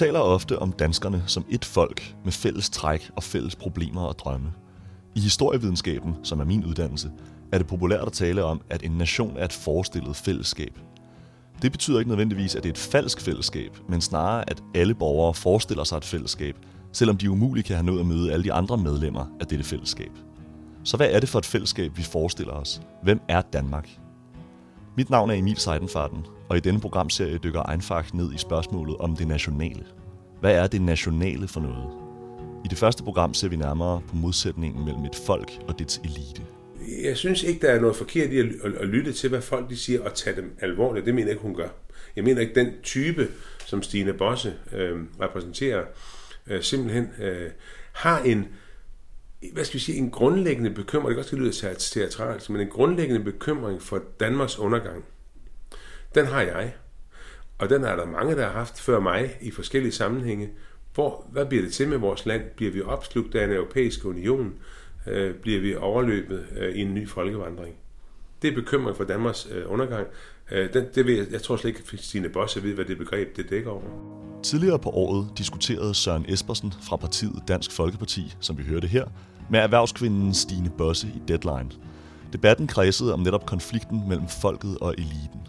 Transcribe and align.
taler 0.00 0.20
ofte 0.20 0.58
om 0.58 0.72
danskerne 0.72 1.22
som 1.26 1.44
et 1.48 1.64
folk 1.64 2.14
med 2.24 2.32
fælles 2.32 2.70
træk 2.70 3.10
og 3.16 3.22
fælles 3.22 3.56
problemer 3.56 4.00
og 4.00 4.18
drømme. 4.18 4.52
I 5.14 5.20
historievidenskaben, 5.20 6.14
som 6.22 6.40
er 6.40 6.44
min 6.44 6.64
uddannelse, 6.64 7.10
er 7.52 7.58
det 7.58 7.66
populært 7.66 8.06
at 8.06 8.12
tale 8.12 8.44
om, 8.44 8.60
at 8.70 8.82
en 8.82 8.90
nation 8.90 9.36
er 9.36 9.44
et 9.44 9.52
forestillet 9.52 10.16
fællesskab. 10.16 10.78
Det 11.62 11.72
betyder 11.72 11.98
ikke 11.98 12.08
nødvendigvis, 12.08 12.54
at 12.54 12.62
det 12.62 12.68
er 12.68 12.72
et 12.72 12.78
falsk 12.78 13.20
fællesskab, 13.20 13.78
men 13.88 14.00
snarere, 14.00 14.50
at 14.50 14.62
alle 14.74 14.94
borgere 14.94 15.34
forestiller 15.34 15.84
sig 15.84 15.96
et 15.96 16.04
fællesskab, 16.04 16.56
selvom 16.92 17.16
de 17.16 17.30
umuligt 17.30 17.66
kan 17.66 17.76
have 17.76 17.86
nået 17.86 18.00
at 18.00 18.06
møde 18.06 18.32
alle 18.32 18.44
de 18.44 18.52
andre 18.52 18.78
medlemmer 18.78 19.26
af 19.40 19.46
dette 19.46 19.64
fællesskab. 19.64 20.12
Så 20.84 20.96
hvad 20.96 21.10
er 21.10 21.20
det 21.20 21.28
for 21.28 21.38
et 21.38 21.46
fællesskab, 21.46 21.96
vi 21.96 22.02
forestiller 22.02 22.52
os? 22.52 22.80
Hvem 23.02 23.20
er 23.28 23.40
Danmark? 23.40 23.99
Mit 24.96 25.10
navn 25.10 25.30
er 25.30 25.34
Emil 25.34 25.56
Seidenfarten, 25.56 26.26
og 26.48 26.56
i 26.56 26.60
denne 26.60 26.80
programserie 26.80 27.38
dykker 27.38 27.62
Einfach 27.62 28.14
ned 28.14 28.32
i 28.32 28.38
spørgsmålet 28.38 28.96
om 28.96 29.16
det 29.16 29.28
nationale. 29.28 29.84
Hvad 30.40 30.54
er 30.54 30.66
det 30.66 30.82
nationale 30.82 31.48
for 31.48 31.60
noget? 31.60 31.90
I 32.64 32.68
det 32.68 32.78
første 32.78 33.02
program 33.02 33.34
ser 33.34 33.48
vi 33.48 33.56
nærmere 33.56 34.02
på 34.08 34.16
modsætningen 34.16 34.84
mellem 34.84 35.04
et 35.04 35.14
folk 35.26 35.50
og 35.68 35.78
dets 35.78 35.98
elite. 36.04 36.42
Jeg 37.02 37.16
synes 37.16 37.42
ikke, 37.42 37.66
der 37.66 37.72
er 37.72 37.80
noget 37.80 37.96
forkert 37.96 38.30
i 38.30 38.38
at, 38.38 38.46
at 38.80 38.88
lytte 38.88 39.12
til, 39.12 39.28
hvad 39.28 39.40
folk 39.40 39.70
de 39.70 39.76
siger, 39.76 40.04
og 40.04 40.14
tage 40.14 40.36
dem 40.36 40.56
alvorligt. 40.60 41.06
Det 41.06 41.14
mener 41.14 41.26
jeg 41.26 41.32
ikke, 41.32 41.42
hun 41.42 41.54
gør. 41.54 41.68
Jeg 42.16 42.24
mener 42.24 42.40
ikke, 42.40 42.54
den 42.54 42.72
type, 42.82 43.28
som 43.66 43.82
Stine 43.82 44.12
Bosse 44.12 44.54
øh, 44.72 44.98
repræsenterer, 45.20 45.84
øh, 46.46 46.62
simpelthen 46.62 47.08
øh, 47.20 47.50
har 47.92 48.22
en, 48.22 48.48
hvad 49.52 49.64
skal 49.64 49.74
vi 49.74 49.84
sige, 49.84 49.98
en 49.98 50.10
grundlæggende 50.10 50.70
bekymring, 50.70 51.08
det 51.08 51.16
kan 51.16 51.24
også 51.24 51.36
lyde 51.36 51.76
teatralt, 51.78 52.50
men 52.50 52.60
en 52.60 52.68
grundlæggende 52.68 53.24
bekymring 53.24 53.82
for 53.82 54.02
Danmarks 54.20 54.58
undergang. 54.58 55.04
Den 56.14 56.26
har 56.26 56.42
jeg. 56.42 56.74
Og 57.58 57.70
den 57.70 57.84
er 57.84 57.96
der 57.96 58.06
mange, 58.06 58.36
der 58.36 58.44
har 58.44 58.52
haft 58.52 58.80
før 58.80 59.00
mig 59.00 59.38
i 59.40 59.50
forskellige 59.50 59.92
sammenhænge. 59.92 60.50
Hvor, 60.94 61.26
hvad 61.32 61.46
bliver 61.46 61.62
det 61.62 61.72
til 61.72 61.88
med 61.88 61.98
vores 61.98 62.26
land? 62.26 62.42
Bliver 62.56 62.72
vi 62.72 62.82
opslugt 62.82 63.34
af 63.34 63.44
en 63.44 63.50
europæisk 63.50 64.04
union? 64.04 64.54
Øh, 65.06 65.34
bliver 65.34 65.60
vi 65.60 65.74
overløbet 65.74 66.46
øh, 66.56 66.74
i 66.74 66.80
en 66.80 66.94
ny 66.94 67.08
folkevandring? 67.08 67.76
Det 68.42 68.50
er 68.50 68.54
bekymring 68.54 68.96
for 68.96 69.04
Danmarks 69.04 69.48
øh, 69.52 69.72
undergang. 69.72 70.06
Øh, 70.52 70.72
den, 70.72 70.84
det 70.94 71.06
ved 71.06 71.16
jeg, 71.16 71.26
jeg 71.32 71.42
tror 71.42 71.56
slet 71.56 71.68
ikke, 71.68 71.82
at 71.92 72.00
Stine 72.00 72.28
Bosse 72.28 72.62
ved, 72.62 72.74
hvad 72.74 72.84
det 72.84 72.98
begreb 72.98 73.36
det 73.36 73.50
dækker 73.50 73.70
over. 73.70 73.82
Tidligere 74.42 74.78
på 74.78 74.90
året 74.90 75.28
diskuterede 75.38 75.94
Søren 75.94 76.24
Espersen 76.28 76.74
fra 76.82 76.96
partiet 76.96 77.42
Dansk 77.48 77.72
Folkeparti, 77.72 78.34
som 78.40 78.58
vi 78.58 78.62
hørte 78.62 78.86
her, 78.86 79.04
med 79.50 79.60
erhvervskvinden 79.60 80.34
Stine 80.34 80.70
Bosse 80.78 81.06
i 81.06 81.22
Deadline. 81.28 81.70
Debatten 82.32 82.66
kredsede 82.66 83.12
om 83.12 83.20
netop 83.20 83.46
konflikten 83.46 84.08
mellem 84.08 84.28
folket 84.28 84.78
og 84.78 84.94
eliten. 84.98 85.40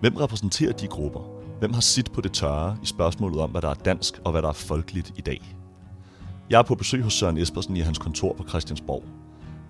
Hvem 0.00 0.16
repræsenterer 0.16 0.72
de 0.72 0.86
grupper? 0.86 1.20
Hvem 1.58 1.72
har 1.72 1.80
sit 1.80 2.12
på 2.12 2.20
det 2.20 2.32
tørre 2.32 2.76
i 2.82 2.86
spørgsmålet 2.86 3.40
om, 3.40 3.50
hvad 3.50 3.62
der 3.62 3.68
er 3.68 3.74
dansk 3.74 4.20
og 4.24 4.32
hvad 4.32 4.42
der 4.42 4.48
er 4.48 4.52
folkeligt 4.52 5.12
i 5.16 5.20
dag? 5.20 5.56
Jeg 6.50 6.58
er 6.58 6.62
på 6.62 6.74
besøg 6.74 7.02
hos 7.02 7.12
Søren 7.12 7.38
Espersen 7.38 7.76
i 7.76 7.80
hans 7.80 7.98
kontor 7.98 8.32
på 8.32 8.48
Christiansborg. 8.48 9.04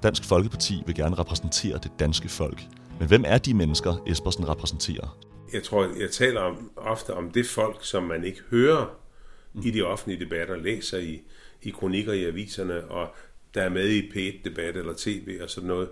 Dansk 0.03 0.25
Folkeparti 0.25 0.83
vil 0.87 0.95
gerne 0.95 1.19
repræsentere 1.19 1.79
det 1.83 1.91
danske 1.99 2.29
folk. 2.29 2.69
Men 3.03 3.09
hvem 3.09 3.25
er 3.27 3.39
de 3.39 3.55
mennesker, 3.55 4.05
Espersen 4.07 4.49
repræsenterer? 4.49 5.19
Jeg 5.53 5.63
tror, 5.63 5.89
jeg 6.01 6.11
taler 6.11 6.41
om, 6.41 6.71
ofte 6.77 7.15
om 7.15 7.31
det 7.31 7.47
folk, 7.47 7.79
som 7.81 8.03
man 8.03 8.25
ikke 8.25 8.41
hører 8.51 8.99
mm. 9.53 9.63
i 9.65 9.71
de 9.71 9.83
offentlige 9.83 10.25
debatter, 10.25 10.57
læser 10.57 10.99
i, 10.99 11.23
i 11.63 11.71
kronikker 11.71 12.13
i 12.13 12.25
aviserne, 12.25 12.85
og 12.85 13.15
der 13.55 13.63
er 13.63 13.69
med 13.69 13.89
i 13.89 14.01
P1-debat 14.01 14.77
eller 14.77 14.95
tv 14.97 15.39
og 15.43 15.51
sådan 15.51 15.69
noget. 15.69 15.89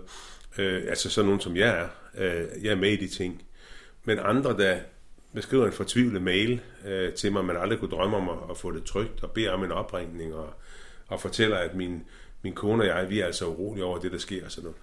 Øh, 0.57 0.83
altså 0.89 1.09
sådan 1.09 1.25
nogen 1.25 1.41
som 1.41 1.55
jeg 1.55 1.79
er. 1.79 1.87
Øh, 2.17 2.63
jeg 2.63 2.71
er 2.71 2.75
med 2.75 2.91
i 2.91 2.95
de 2.95 3.07
ting. 3.07 3.43
Men 4.05 4.19
andre, 4.19 4.57
der 4.57 4.77
beskriver 5.33 5.65
en 5.65 5.73
fortvivlet 5.73 6.21
mail 6.21 6.61
øh, 6.85 7.13
til 7.13 7.31
mig, 7.31 7.45
man 7.45 7.57
aldrig 7.57 7.79
kunne 7.79 7.91
drømme 7.91 8.17
om 8.17 8.29
at, 8.29 8.37
at 8.49 8.57
få 8.57 8.71
det 8.71 8.83
trygt, 8.83 9.23
og 9.23 9.31
beder 9.31 9.51
om 9.51 9.63
en 9.63 9.71
opringning, 9.71 10.33
og, 10.33 10.53
og 11.07 11.21
fortæller, 11.21 11.57
at 11.57 11.75
min, 11.75 12.03
min 12.41 12.53
kone 12.53 12.83
og 12.83 12.87
jeg, 12.87 13.09
vi 13.09 13.19
er 13.19 13.25
altså 13.25 13.45
urolige 13.45 13.85
over 13.85 13.99
det, 13.99 14.11
der 14.11 14.17
sker. 14.17 14.45
Og 14.45 14.51
sådan 14.51 14.63
noget. 14.63 14.77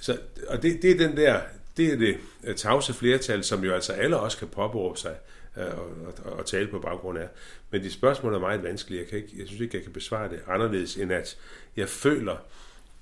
Så, 0.00 0.18
og 0.48 0.62
det, 0.62 0.82
det 0.82 0.90
er 0.90 1.08
den 1.08 1.16
der, 1.16 1.40
det 1.76 1.92
er 1.92 1.96
det 1.96 2.16
øh, 2.44 2.54
tavse 2.54 2.94
flertal, 2.94 3.44
som 3.44 3.64
jo 3.64 3.74
altså 3.74 3.92
alle 3.92 4.18
også 4.18 4.38
kan 4.38 4.48
påberåbe 4.48 4.98
sig 4.98 5.16
øh, 5.56 5.78
og, 5.78 6.14
og, 6.24 6.32
og 6.32 6.46
tale 6.46 6.68
på 6.68 6.78
baggrund 6.78 7.18
af. 7.18 7.28
Men 7.70 7.82
de 7.82 7.90
spørgsmål 7.90 8.34
er 8.34 8.38
meget 8.38 8.62
vanskelige. 8.62 9.00
Jeg, 9.00 9.08
kan 9.08 9.18
ikke, 9.18 9.30
jeg 9.38 9.46
synes 9.46 9.60
ikke, 9.60 9.76
jeg 9.76 9.84
kan 9.84 9.92
besvare 9.92 10.28
det 10.28 10.40
anderledes, 10.48 10.96
end 10.96 11.12
at 11.12 11.36
jeg 11.76 11.88
føler, 11.88 12.36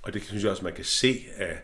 og 0.03 0.15
det 0.15 0.23
synes 0.23 0.43
jeg 0.43 0.51
også, 0.51 0.65
man 0.65 0.75
kan 0.75 0.85
se 0.85 1.27
af, 1.37 1.59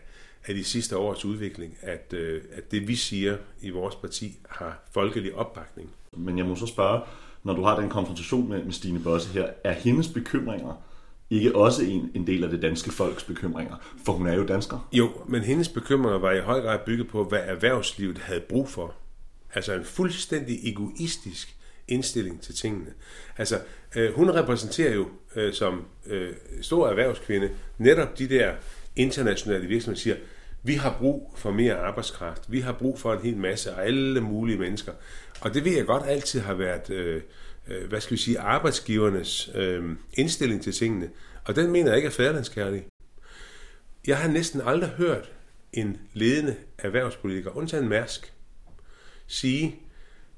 af 0.47 0.55
de 0.55 0.63
sidste 0.63 0.97
års 0.97 1.25
udvikling, 1.25 1.77
at, 1.81 2.13
øh, 2.13 2.41
at 2.51 2.71
det 2.71 2.87
vi 2.87 2.95
siger 2.95 3.37
i 3.61 3.69
vores 3.69 3.95
parti 3.95 4.39
har 4.49 4.83
folkelig 4.93 5.35
opbakning. 5.35 5.89
Men 6.11 6.37
jeg 6.37 6.45
må 6.45 6.55
så 6.55 6.65
spørge, 6.65 7.01
når 7.43 7.53
du 7.53 7.63
har 7.63 7.79
den 7.79 7.89
konfrontation 7.89 8.49
med, 8.49 8.63
med 8.63 8.73
Stine 8.73 8.99
Bosse 8.99 9.29
her, 9.29 9.49
er 9.63 9.71
hendes 9.71 10.07
bekymringer 10.07 10.83
ikke 11.29 11.55
også 11.55 11.83
en, 11.83 12.11
en 12.13 12.27
del 12.27 12.43
af 12.43 12.49
det 12.49 12.61
danske 12.61 12.91
folks 12.91 13.23
bekymringer? 13.23 13.75
For 14.05 14.13
hun 14.13 14.27
er 14.27 14.35
jo 14.35 14.45
dansker. 14.45 14.89
Jo, 14.93 15.11
men 15.27 15.41
hendes 15.41 15.69
bekymringer 15.69 16.19
var 16.19 16.31
i 16.31 16.39
høj 16.39 16.61
grad 16.61 16.79
bygget 16.85 17.07
på, 17.07 17.23
hvad 17.23 17.39
erhvervslivet 17.45 18.17
havde 18.17 18.41
brug 18.41 18.69
for. 18.69 18.95
Altså 19.53 19.73
en 19.73 19.85
fuldstændig 19.85 20.59
egoistisk 20.69 21.55
indstilling 21.87 22.41
til 22.41 22.55
tingene. 22.55 22.93
Altså, 23.37 23.59
øh, 23.95 24.13
hun 24.13 24.29
repræsenterer 24.29 24.93
jo 24.93 25.07
øh, 25.35 25.53
som 25.53 25.85
øh, 26.05 26.33
stor 26.61 26.87
erhvervskvinde 26.87 27.49
netop 27.77 28.19
de 28.19 28.29
der 28.29 28.53
internationale 28.95 29.67
virksomheder, 29.67 30.01
siger, 30.01 30.15
vi 30.63 30.73
har 30.73 30.95
brug 30.99 31.33
for 31.37 31.51
mere 31.51 31.75
arbejdskraft. 31.75 32.51
Vi 32.51 32.59
har 32.59 32.73
brug 32.73 32.99
for 32.99 33.13
en 33.13 33.21
hel 33.21 33.37
masse 33.37 33.71
af 33.71 33.85
alle 33.85 34.21
mulige 34.21 34.57
mennesker. 34.57 34.91
Og 35.41 35.53
det 35.53 35.65
ved 35.65 35.75
jeg 35.75 35.85
godt 35.85 36.03
altid 36.07 36.39
har 36.39 36.53
været, 36.53 36.89
øh, 36.89 37.21
øh, 37.69 37.89
hvad 37.89 38.01
skal 38.01 38.17
vi 38.17 38.21
sige, 38.21 38.39
arbejdsgivernes 38.39 39.49
øh, 39.55 39.95
indstilling 40.13 40.63
til 40.63 40.73
tingene. 40.73 41.09
Og 41.45 41.55
den 41.55 41.71
mener 41.71 41.87
jeg 41.87 41.97
ikke 41.97 42.07
er 42.07 42.11
færdlandskærlig. 42.11 42.85
Jeg 44.07 44.17
har 44.17 44.29
næsten 44.29 44.61
aldrig 44.65 44.89
hørt 44.89 45.31
en 45.73 45.97
ledende 46.13 46.55
erhvervspolitiker, 46.77 47.57
undtagen 47.57 47.89
Mærsk, 47.89 48.33
sige, 49.27 49.75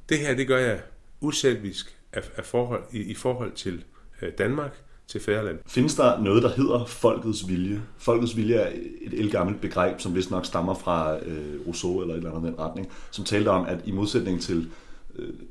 det 0.10 0.20
her 0.20 0.36
det 0.36 0.48
gør 0.48 0.58
jeg 0.58 0.82
uselvisk 1.22 1.98
af, 2.14 2.22
af 2.38 2.46
forhold, 2.46 2.84
i, 2.92 3.00
i 3.00 3.14
forhold 3.14 3.52
til 3.52 3.84
øh, 4.22 4.32
Danmark, 4.38 4.82
til 5.10 5.22
Færland. 5.22 5.60
Findes 5.68 5.96
der 5.96 6.22
noget, 6.22 6.44
der 6.44 6.50
hedder 6.50 6.86
folkets 6.86 7.48
vilje? 7.48 7.82
Folkets 7.98 8.38
vilje 8.38 8.56
er 8.56 8.72
et 9.02 9.14
elgammelt 9.14 9.62
begreb, 9.62 10.00
som 10.00 10.16
vist 10.16 10.32
nok 10.32 10.46
stammer 10.46 10.74
fra 10.74 11.20
øh, 11.26 11.68
Rousseau 11.68 12.02
eller 12.02 12.14
et 12.14 12.18
eller 12.18 12.32
andet 12.32 12.52
den 12.52 12.60
retning, 12.60 12.92
som 13.12 13.26
talte 13.26 13.50
om, 13.50 13.66
at 13.66 13.78
i 13.86 13.92
modsætning 13.92 14.42
til 14.42 14.70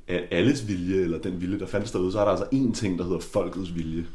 øh, 0.08 0.22
alles 0.30 0.68
vilje, 0.68 1.02
eller 1.02 1.18
den 1.18 1.40
vilje, 1.40 1.58
der 1.58 1.66
fandtes 1.66 1.92
derude, 1.92 2.12
så 2.12 2.20
er 2.20 2.24
der 2.24 2.30
altså 2.30 2.46
én 2.52 2.74
ting, 2.74 2.98
der 2.98 3.04
hedder 3.04 3.20
folkets 3.20 3.74
vilje. 3.74 4.06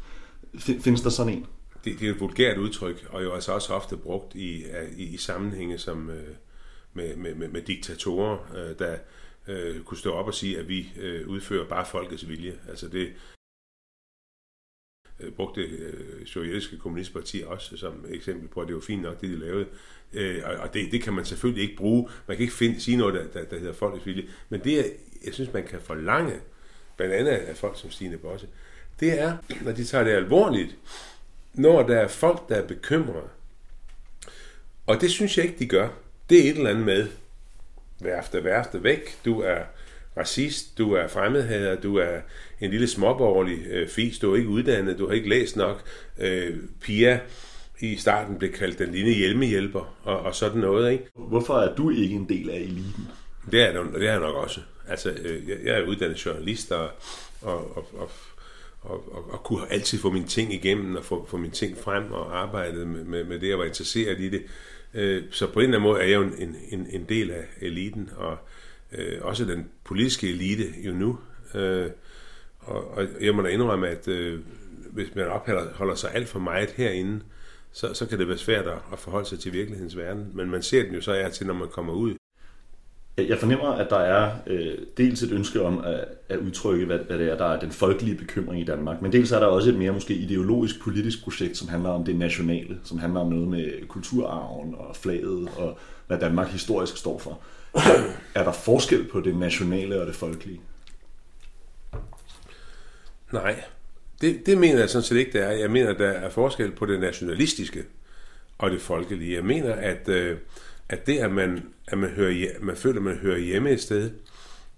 Findes 0.58 1.00
der 1.00 1.10
sådan 1.10 1.32
en? 1.32 1.46
Det, 1.84 2.00
det 2.00 2.08
er 2.08 2.12
et 2.12 2.20
vulgært 2.20 2.58
udtryk, 2.58 3.06
og 3.10 3.24
jo 3.24 3.32
altså 3.32 3.52
også 3.52 3.72
ofte 3.72 3.96
brugt 3.96 4.34
i, 4.34 4.64
i, 4.96 5.02
i 5.02 5.16
sammenhænge 5.16 5.78
som 5.78 6.10
øh, 6.10 6.34
med, 6.92 7.16
med, 7.16 7.34
med, 7.34 7.48
med 7.48 7.62
diktatorer, 7.62 8.38
øh, 8.56 8.78
der 8.78 8.96
øh, 9.48 9.82
kunne 9.82 9.98
stå 9.98 10.12
op 10.12 10.26
og 10.26 10.34
sige, 10.34 10.58
at 10.58 10.68
vi 10.68 10.92
øh, 11.00 11.28
udfører 11.28 11.68
bare 11.68 11.86
folkets 11.86 12.28
vilje. 12.28 12.58
Altså 12.68 12.88
det, 12.88 13.12
øh, 15.20 15.32
brugte 15.32 15.60
øh, 15.60 16.26
sovjetiske 16.26 16.78
kommunistparti 16.78 17.42
også 17.46 17.76
som 17.76 18.04
eksempel 18.08 18.48
på, 18.48 18.60
at 18.60 18.68
det 18.68 18.74
var 18.74 18.80
fint 18.80 19.02
nok, 19.02 19.20
det 19.20 19.30
de 19.30 19.38
lavede. 19.38 19.66
Øh, 20.12 20.42
og 20.44 20.56
og 20.56 20.74
det, 20.74 20.92
det 20.92 21.02
kan 21.02 21.12
man 21.12 21.24
selvfølgelig 21.24 21.62
ikke 21.62 21.76
bruge. 21.76 22.08
Man 22.28 22.36
kan 22.36 22.42
ikke 22.42 22.54
finde, 22.54 22.80
sige 22.80 22.96
noget, 22.96 23.14
der, 23.14 23.40
der, 23.40 23.48
der 23.48 23.58
hedder 23.58 23.72
folkets 23.72 24.06
vilje. 24.06 24.28
Men 24.48 24.60
det, 24.64 24.78
er 24.78 24.84
jeg 25.26 25.34
synes, 25.34 25.52
man 25.52 25.66
kan 25.66 25.80
forlange, 25.80 26.34
blandt 26.96 27.14
andet 27.14 27.30
af 27.30 27.56
folk 27.56 27.80
som 27.80 27.90
Stine 27.90 28.16
Bosse, 28.16 28.46
det 29.00 29.20
er, 29.20 29.36
når 29.62 29.72
de 29.72 29.84
tager 29.84 30.04
det 30.04 30.10
alvorligt, 30.10 30.76
når 31.54 31.82
der 31.82 32.00
er 32.00 32.08
folk, 32.08 32.48
der 32.48 32.54
er 32.54 32.66
bekymrede. 32.66 33.28
Og 34.86 35.00
det 35.00 35.10
synes 35.10 35.36
jeg 35.36 35.44
ikke, 35.44 35.58
de 35.58 35.66
gør. 35.66 35.88
Det 36.30 36.38
er 36.38 36.50
et 36.50 36.56
eller 36.56 36.70
andet 36.70 36.84
med, 36.84 37.08
værfte, 38.00 38.44
værfte 38.44 38.82
væk, 38.82 39.24
du 39.24 39.40
er 39.40 39.58
racist, 40.16 40.78
du 40.78 40.92
er 40.92 41.08
fremmedhader, 41.08 41.80
du 41.80 41.96
er 41.96 42.20
en 42.60 42.70
lille 42.70 42.88
småborgerlig 42.88 43.66
øh, 43.66 43.88
fis, 43.88 44.18
du 44.18 44.32
er 44.32 44.36
ikke 44.36 44.48
uddannet, 44.48 44.98
du 44.98 45.06
har 45.06 45.14
ikke 45.14 45.28
læst 45.28 45.56
nok. 45.56 45.82
Øh, 46.18 46.56
Pia 46.80 47.20
i 47.80 47.96
starten 47.96 48.38
blev 48.38 48.52
kaldt 48.52 48.78
den 48.78 48.92
lille 48.92 49.12
hjelmehjælper 49.12 49.96
og, 50.02 50.20
og 50.20 50.34
sådan 50.34 50.60
noget. 50.60 50.92
Ikke? 50.92 51.04
Hvorfor 51.14 51.54
er 51.54 51.74
du 51.74 51.90
ikke 51.90 52.14
en 52.14 52.28
del 52.28 52.50
af 52.50 52.56
eliten? 52.56 53.08
Det 53.50 53.62
er, 53.62 53.82
det 53.82 54.06
er 54.06 54.10
jeg 54.10 54.20
nok 54.20 54.34
også. 54.34 54.60
Altså, 54.88 55.10
øh, 55.10 55.48
jeg 55.48 55.78
er 55.78 55.86
uddannet 55.86 56.26
journalist 56.26 56.72
og, 56.72 56.90
og, 57.42 57.76
og, 57.76 57.88
og 57.94 58.10
og, 58.84 59.14
og, 59.14 59.30
og 59.32 59.42
kunne 59.42 59.72
altid 59.72 59.98
få 59.98 60.10
mine 60.10 60.26
ting 60.26 60.54
igennem 60.54 60.96
og 60.96 61.04
få, 61.04 61.26
få 61.26 61.36
mine 61.36 61.52
ting 61.52 61.78
frem 61.78 62.12
og 62.12 62.38
arbejde 62.38 62.86
med, 62.86 63.04
med, 63.04 63.24
med 63.24 63.38
det, 63.38 63.48
jeg 63.48 63.58
var 63.58 63.64
interesseret 63.64 64.20
i 64.20 64.28
det. 64.28 64.42
Øh, 64.94 65.22
så 65.30 65.46
på 65.46 65.60
en 65.60 65.64
eller 65.64 65.78
anden 65.78 65.90
måde 65.90 66.00
er 66.00 66.06
jeg 66.06 66.14
jo 66.14 66.22
en, 66.22 66.56
en, 66.68 66.86
en 66.90 67.04
del 67.08 67.30
af 67.30 67.44
eliten, 67.60 68.10
og 68.16 68.36
øh, 68.92 69.18
også 69.20 69.44
den 69.44 69.68
politiske 69.84 70.28
elite 70.28 70.64
jo 70.84 70.92
nu. 70.92 71.18
Øh, 71.54 71.90
og, 72.60 72.90
og 72.90 73.06
jeg 73.20 73.34
må 73.34 73.42
da 73.42 73.48
indrømme, 73.48 73.88
at 73.88 74.08
øh, 74.08 74.40
hvis 74.92 75.14
man 75.14 75.26
opholder 75.26 75.94
sig 75.94 76.14
alt 76.14 76.28
for 76.28 76.38
meget 76.38 76.70
herinde, 76.70 77.20
så, 77.72 77.94
så 77.94 78.06
kan 78.06 78.18
det 78.18 78.28
være 78.28 78.38
svært 78.38 78.66
at 78.92 78.98
forholde 78.98 79.28
sig 79.28 79.38
til 79.38 79.52
virkelighedens 79.52 79.96
verden. 79.96 80.30
Men 80.34 80.50
man 80.50 80.62
ser 80.62 80.82
den 80.82 80.94
jo 80.94 81.00
så 81.00 81.12
er 81.12 81.28
til, 81.28 81.46
når 81.46 81.54
man 81.54 81.68
kommer 81.68 81.92
ud. 81.92 82.14
Jeg 83.18 83.38
fornemmer, 83.38 83.68
at 83.68 83.90
der 83.90 83.98
er 83.98 84.32
øh, 84.46 84.78
dels 84.96 85.22
et 85.22 85.32
ønske 85.32 85.62
om 85.62 85.84
at, 85.84 86.04
at 86.28 86.38
udtrykke, 86.38 86.86
hvad, 86.86 86.98
hvad 86.98 87.18
det 87.18 87.30
er, 87.30 87.36
der 87.36 87.44
er 87.44 87.60
den 87.60 87.70
folkelige 87.70 88.16
bekymring 88.16 88.60
i 88.60 88.64
Danmark, 88.64 89.02
men 89.02 89.12
dels 89.12 89.32
er 89.32 89.38
der 89.38 89.46
også 89.46 89.70
et 89.70 89.78
mere 89.78 89.92
måske 89.92 90.14
ideologisk 90.14 90.82
politisk 90.82 91.24
projekt, 91.24 91.56
som 91.56 91.68
handler 91.68 91.90
om 91.90 92.04
det 92.04 92.16
nationale, 92.16 92.78
som 92.84 92.98
handler 92.98 93.20
om 93.20 93.28
noget 93.28 93.48
med 93.48 93.88
kulturarven 93.88 94.74
og 94.78 94.96
flaget 94.96 95.48
og 95.56 95.78
hvad 96.06 96.18
Danmark 96.18 96.48
historisk 96.48 96.96
står 96.96 97.18
for. 97.18 97.40
Er 98.34 98.44
der 98.44 98.52
forskel 98.52 99.08
på 99.08 99.20
det 99.20 99.36
nationale 99.36 100.00
og 100.00 100.06
det 100.06 100.14
folkelige? 100.14 100.60
Nej, 103.32 103.62
det, 104.20 104.46
det 104.46 104.58
mener 104.58 104.78
jeg 104.78 104.90
sådan 104.90 105.02
set 105.02 105.16
ikke, 105.16 105.38
der 105.38 105.44
er. 105.44 105.52
Jeg 105.52 105.70
mener, 105.70 105.92
der 105.92 106.08
er 106.08 106.30
forskel 106.30 106.70
på 106.70 106.86
det 106.86 107.00
nationalistiske 107.00 107.84
og 108.58 108.70
det 108.70 108.80
folkelige. 108.80 109.34
Jeg 109.34 109.44
mener, 109.44 109.72
at, 109.74 110.08
øh, 110.08 110.36
at 110.88 111.06
det, 111.06 111.18
at 111.18 111.32
man, 111.32 111.68
at 111.88 111.98
man, 111.98 112.10
hører, 112.10 112.48
man 112.60 112.76
føler, 112.76 112.96
at 112.96 113.04
man 113.04 113.16
hører 113.16 113.38
hjemme 113.38 113.70
et 113.70 113.80
sted, 113.80 114.10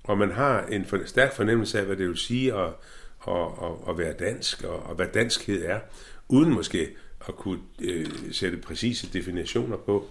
og 0.04 0.18
man 0.18 0.30
har 0.30 0.66
en 0.66 0.84
for, 0.84 1.00
stærk 1.04 1.32
fornemmelse 1.32 1.78
af, 1.78 1.86
hvad 1.86 1.96
det 1.96 2.08
vil 2.08 2.16
sige 2.16 2.54
at, 2.54 2.68
at, 3.28 3.34
at, 3.62 3.72
at 3.88 3.98
være 3.98 4.12
dansk, 4.12 4.64
og, 4.64 4.82
og 4.82 4.94
hvad 4.94 5.06
danskhed 5.14 5.64
er, 5.64 5.80
uden 6.28 6.52
måske 6.52 6.88
at 7.28 7.36
kunne 7.36 7.60
øh, 7.82 8.06
sætte 8.32 8.58
præcise 8.58 9.12
definitioner 9.12 9.76
på, 9.76 10.06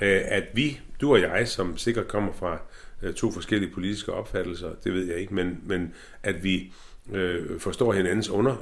øh, 0.00 0.20
at 0.24 0.44
vi, 0.54 0.80
du 1.00 1.12
og 1.12 1.20
jeg, 1.20 1.48
som 1.48 1.78
sikkert 1.78 2.08
kommer 2.08 2.32
fra 2.32 2.58
øh, 3.02 3.14
to 3.14 3.30
forskellige 3.30 3.70
politiske 3.70 4.12
opfattelser, 4.12 4.70
det 4.84 4.94
ved 4.94 5.06
jeg 5.06 5.16
ikke, 5.16 5.34
men, 5.34 5.60
men 5.66 5.94
at 6.22 6.44
vi 6.44 6.72
øh, 7.12 7.60
forstår 7.60 7.92
hinandens 7.92 8.28
under, 8.28 8.52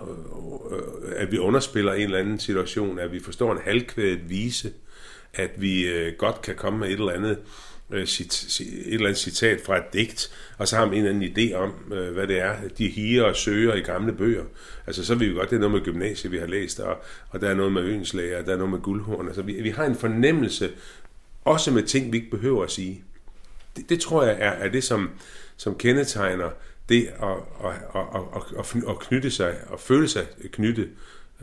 øh, 0.73 0.79
øh 0.79 1.13
at 1.17 1.33
vi 1.33 1.39
underspiller 1.39 1.93
en 1.93 2.03
eller 2.03 2.19
anden 2.19 2.39
situation, 2.39 2.99
at 2.99 3.13
vi 3.13 3.21
forstår 3.21 3.53
en 3.53 3.61
halvkvædet 3.65 4.31
vise, 4.31 4.73
at 5.35 5.51
vi 5.57 5.89
øh, 5.89 6.13
godt 6.19 6.43
kan 6.43 6.55
komme 6.55 6.79
med 6.79 6.89
et 6.89 6.93
eller 6.93 7.13
andet 7.13 7.39
øh, 7.91 8.07
cit, 8.07 8.61
et 8.61 8.95
eller 8.95 9.07
andet 9.07 9.19
citat 9.19 9.61
fra 9.61 9.77
et 9.77 9.93
digt, 9.93 10.31
og 10.59 10.69
så 10.69 10.77
har 10.77 10.85
man 10.85 10.95
en 10.95 11.07
eller 11.07 11.11
anden 11.11 11.51
idé 11.51 11.55
om, 11.55 11.93
øh, 11.93 12.13
hvad 12.13 12.27
det 12.27 12.41
er, 12.41 12.57
de 12.79 12.89
higer 12.89 13.23
og 13.23 13.37
søger 13.37 13.75
i 13.75 13.81
gamle 13.81 14.13
bøger. 14.13 14.45
Altså, 14.87 15.05
så 15.05 15.15
ved 15.15 15.27
vi 15.27 15.35
godt, 15.35 15.51
det 15.51 15.57
er 15.57 15.61
noget 15.61 15.73
med 15.73 15.81
gymnasiet, 15.81 16.33
vi 16.33 16.39
har 16.39 16.47
læst, 16.47 16.81
og, 16.81 17.03
og 17.31 17.41
der 17.41 17.49
er 17.49 17.55
noget 17.55 17.73
med 17.73 17.83
ønslæger, 17.83 18.39
og 18.39 18.47
der 18.47 18.53
er 18.53 18.57
noget 18.57 18.71
med 18.71 18.81
guldhorn. 18.81 19.27
Altså, 19.27 19.43
vi, 19.43 19.53
vi 19.53 19.71
har 19.71 19.85
en 19.85 19.97
fornemmelse, 19.97 20.71
også 21.45 21.71
med 21.71 21.83
ting, 21.83 22.13
vi 22.13 22.17
ikke 22.17 22.31
behøver 22.31 22.65
at 22.65 22.71
sige. 22.71 23.05
Det, 23.77 23.89
det 23.89 24.01
tror 24.01 24.25
jeg 24.25 24.37
er, 24.41 24.51
er 24.51 24.69
det, 24.69 24.85
som, 24.85 25.11
som 25.57 25.79
kendetegner 25.79 26.51
det 26.89 27.07
at, 27.23 27.29
at, 27.65 27.71
at, 27.95 28.59
at, 28.59 28.83
at 28.89 28.99
knytte 28.99 29.31
sig 29.31 29.57
og 29.67 29.81
føle 29.81 30.09
sig 30.09 30.27
knyttet 30.53 30.89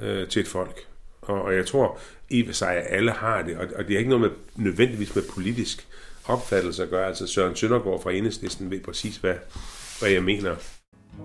øh, 0.02 0.28
til 0.28 0.40
et 0.40 0.48
folk. 0.48 0.88
Og, 1.22 1.42
og 1.42 1.56
jeg 1.56 1.66
tror 1.66 1.98
i 2.30 2.48
og 2.48 2.56
sig, 2.56 2.76
at 2.76 2.86
alle 2.90 3.12
har 3.12 3.42
det, 3.42 3.58
og, 3.58 3.68
og 3.76 3.88
det 3.88 3.94
er 3.94 3.98
ikke 3.98 4.10
noget 4.10 4.22
med 4.22 4.66
nødvendigvis 4.66 5.16
med 5.16 5.24
politisk 5.34 5.88
opfattelse 6.26 6.84
at 6.84 6.90
gøre. 6.90 7.08
Altså 7.08 7.28
Søren 7.28 7.56
Søndergaard 7.56 8.04
fra 8.04 8.12
Enhedslisten 8.12 8.72
ved 8.72 8.80
præcis, 8.80 9.18
hvad, 9.18 9.36
hvad 10.00 10.10
jeg 10.10 10.24
mener. 10.24 10.56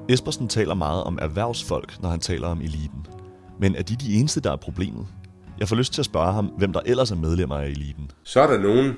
Espersen 0.08 0.48
taler 0.48 0.74
meget 0.74 1.04
om 1.04 1.18
erhvervsfolk, 1.22 2.02
når 2.02 2.08
han 2.08 2.20
taler 2.20 2.48
om 2.48 2.60
eliten. 2.60 3.06
Men 3.60 3.74
er 3.74 3.82
de 3.82 3.96
de 3.96 4.14
eneste, 4.14 4.40
der 4.40 4.52
er 4.52 4.56
problemet? 4.56 5.06
Jeg 5.58 5.68
får 5.68 5.76
lyst 5.76 5.92
til 5.92 6.00
at 6.00 6.06
spørge 6.06 6.32
ham, 6.32 6.46
hvem 6.46 6.72
der 6.72 6.80
ellers 6.86 7.10
er 7.10 7.16
medlemmer 7.16 7.56
af 7.56 7.66
eliten. 7.66 8.10
Så 8.22 8.40
er 8.40 8.46
der 8.46 8.58
nogen 8.58 8.96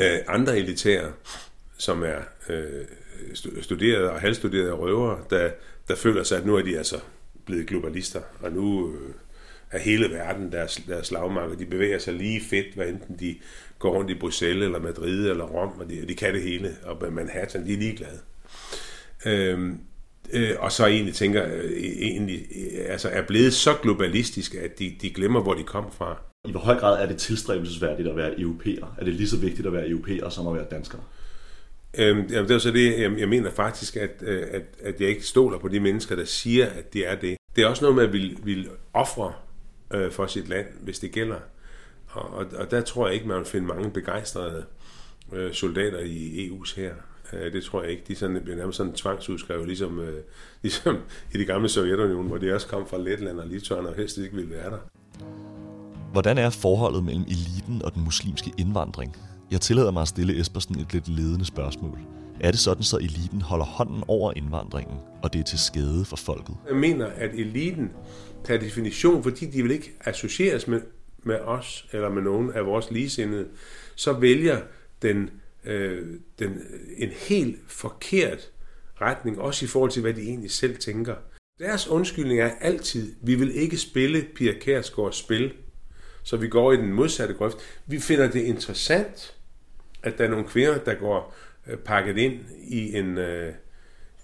øh, 0.00 0.18
andre 0.28 0.58
elitære, 0.58 1.12
som 1.78 2.02
er 2.02 2.18
øh, 2.48 2.84
studerede 3.62 4.10
og 4.10 4.20
halvstuderede 4.20 4.72
røvere, 4.72 5.18
der, 5.30 5.50
der 5.88 5.96
føler 5.96 6.22
sig, 6.22 6.38
at 6.38 6.46
nu 6.46 6.56
er 6.56 6.62
de 6.62 6.78
altså 6.78 7.00
blevet 7.44 7.66
globalister, 7.66 8.20
og 8.42 8.52
nu 8.52 8.92
øh, 8.92 9.14
er 9.70 9.78
hele 9.78 10.10
verden 10.10 10.52
deres, 10.52 10.82
deres 10.88 11.06
slagmark, 11.06 11.58
de 11.58 11.66
bevæger 11.66 11.98
sig 11.98 12.14
lige 12.14 12.40
fedt, 12.40 12.74
hvad 12.74 12.86
enten 12.86 13.16
de 13.20 13.36
går 13.78 13.90
rundt 13.90 14.10
i 14.10 14.14
Bruxelles, 14.14 14.64
eller 14.64 14.80
Madrid, 14.80 15.30
eller 15.30 15.44
Rom, 15.44 15.80
og 15.80 15.90
de, 15.90 16.08
de 16.08 16.14
kan 16.14 16.34
det 16.34 16.42
hele, 16.42 16.76
og 16.84 17.12
Manhattan, 17.12 17.66
de 17.66 17.72
er 17.72 17.78
ligeglade. 17.78 18.18
Øhm, 19.26 19.78
øh, 20.32 20.50
og 20.58 20.72
så 20.72 20.86
egentlig 20.86 21.14
tænker, 21.14 21.46
øh, 21.46 21.70
egentlig, 21.80 22.46
øh, 22.56 22.92
altså 22.92 23.08
er 23.08 23.22
blevet 23.22 23.52
så 23.52 23.74
globalistiske, 23.82 24.60
at 24.60 24.78
de, 24.78 24.96
de 25.02 25.10
glemmer, 25.10 25.42
hvor 25.42 25.54
de 25.54 25.62
kom 25.62 25.92
fra. 25.92 26.18
I 26.48 26.50
hvor 26.50 26.60
høj 26.60 26.78
grad 26.78 27.02
er 27.02 27.06
det 27.06 27.16
tilstræbelsesværdigt 27.16 28.08
at 28.08 28.16
være 28.16 28.40
europæer? 28.40 28.96
Er 28.98 29.04
det 29.04 29.14
lige 29.14 29.28
så 29.28 29.36
vigtigt 29.36 29.66
at 29.66 29.72
være 29.72 29.88
europæer, 29.88 30.28
som 30.28 30.46
at 30.46 30.54
være 30.54 30.66
dansker? 30.70 30.98
Øhm, 31.98 32.26
jamen, 32.30 32.48
det 32.48 32.54
er 32.54 32.58
så 32.58 32.70
det, 32.70 33.00
jeg, 33.00 33.18
jeg 33.18 33.28
mener 33.28 33.50
faktisk, 33.50 33.96
at, 33.96 34.10
øh, 34.22 34.42
at, 34.50 34.62
at 34.82 35.00
jeg 35.00 35.08
ikke 35.08 35.26
stoler 35.26 35.58
på 35.58 35.68
de 35.68 35.80
mennesker, 35.80 36.16
der 36.16 36.24
siger, 36.24 36.66
at 36.66 36.92
de 36.92 37.04
er 37.04 37.14
det. 37.14 37.36
Det 37.56 37.64
er 37.64 37.68
også 37.68 37.84
noget 37.84 37.96
med 37.96 38.04
at 38.04 38.12
ville, 38.12 38.36
ville 38.42 38.68
ofre 38.92 39.32
øh, 39.90 40.12
for 40.12 40.26
sit 40.26 40.48
land, 40.48 40.66
hvis 40.80 40.98
det 40.98 41.12
gælder. 41.12 41.38
Og, 42.08 42.30
og, 42.30 42.46
og 42.58 42.70
der 42.70 42.80
tror 42.80 43.06
jeg 43.06 43.14
ikke, 43.14 43.28
man 43.28 43.38
vil 43.38 43.46
finde 43.46 43.66
mange 43.66 43.90
begejstrede 43.90 44.64
øh, 45.32 45.52
soldater 45.52 45.98
i 45.98 46.48
EU's 46.48 46.76
her. 46.76 46.94
Øh, 47.32 47.52
det 47.52 47.64
tror 47.64 47.82
jeg 47.82 47.90
ikke. 47.90 48.02
De 48.08 48.14
sådan, 48.14 48.40
bliver 48.42 48.56
nærmest 48.56 48.76
sådan 48.76 48.92
tvangsudskrevet, 48.92 49.66
ligesom, 49.66 49.98
øh, 49.98 50.22
ligesom 50.62 50.96
i 51.34 51.38
det 51.38 51.46
gamle 51.46 51.68
Sovjetunionen, 51.68 52.28
hvor 52.28 52.38
de 52.38 52.54
også 52.54 52.66
kom 52.66 52.86
fra 52.86 52.98
Letland 52.98 53.40
og 53.40 53.46
Litauen 53.46 53.86
og 53.86 53.94
helst 53.94 54.18
ikke 54.18 54.36
ville 54.36 54.50
være 54.50 54.70
der. 54.70 54.78
Hvordan 56.12 56.38
er 56.38 56.50
forholdet 56.50 57.04
mellem 57.04 57.22
eliten 57.22 57.82
og 57.84 57.94
den 57.94 58.04
muslimske 58.04 58.52
indvandring? 58.58 59.16
Jeg 59.50 59.60
tillader 59.60 59.90
mig 59.90 60.02
at 60.02 60.08
stille 60.08 60.40
Espersen 60.40 60.80
et 60.80 60.92
lidt 60.92 61.08
ledende 61.08 61.44
spørgsmål. 61.44 61.98
Er 62.40 62.50
det 62.50 62.60
sådan, 62.60 62.82
så 62.82 62.96
eliten 62.96 63.40
holder 63.42 63.64
hånden 63.64 64.04
over 64.08 64.32
indvandringen, 64.36 64.96
og 65.22 65.32
det 65.32 65.38
er 65.38 65.44
til 65.44 65.58
skade 65.58 66.04
for 66.04 66.16
folket? 66.16 66.56
Jeg 66.68 66.76
mener, 66.76 67.06
at 67.06 67.30
eliten 67.34 67.92
per 68.44 68.56
definition, 68.56 69.22
fordi 69.22 69.46
de 69.46 69.62
vil 69.62 69.70
ikke 69.70 69.92
associeres 70.00 70.68
med, 70.68 70.80
med 71.22 71.38
os 71.38 71.86
eller 71.92 72.08
med 72.08 72.22
nogen 72.22 72.52
af 72.52 72.66
vores 72.66 72.90
ligesindede, 72.90 73.48
så 73.94 74.12
vælger 74.12 74.60
den, 75.02 75.30
øh, 75.64 76.06
den 76.38 76.60
en 76.96 77.10
helt 77.28 77.56
forkert 77.66 78.50
retning, 79.00 79.40
også 79.40 79.64
i 79.64 79.68
forhold 79.68 79.90
til, 79.90 80.02
hvad 80.02 80.14
de 80.14 80.22
egentlig 80.22 80.50
selv 80.50 80.76
tænker. 80.76 81.14
Deres 81.58 81.88
undskyldning 81.88 82.40
er 82.40 82.50
altid, 82.60 83.14
vi 83.22 83.34
vil 83.34 83.56
ikke 83.56 83.76
spille 83.76 84.26
Pia 84.34 84.52
Kærsgaards 84.60 85.16
spil, 85.16 85.52
så 86.22 86.36
vi 86.36 86.48
går 86.48 86.72
i 86.72 86.76
den 86.76 86.92
modsatte 86.92 87.34
grøft. 87.34 87.56
Vi 87.86 87.98
finder 87.98 88.30
det 88.30 88.40
interessant, 88.40 89.34
at 90.02 90.18
der 90.18 90.24
er 90.24 90.28
nogle 90.28 90.44
kvinder, 90.44 90.78
der 90.78 90.94
går 90.94 91.34
Øh, 91.68 91.76
pakket 91.78 92.18
ind 92.18 92.40
i 92.64 92.96
en, 92.96 93.18
øh, 93.18 93.52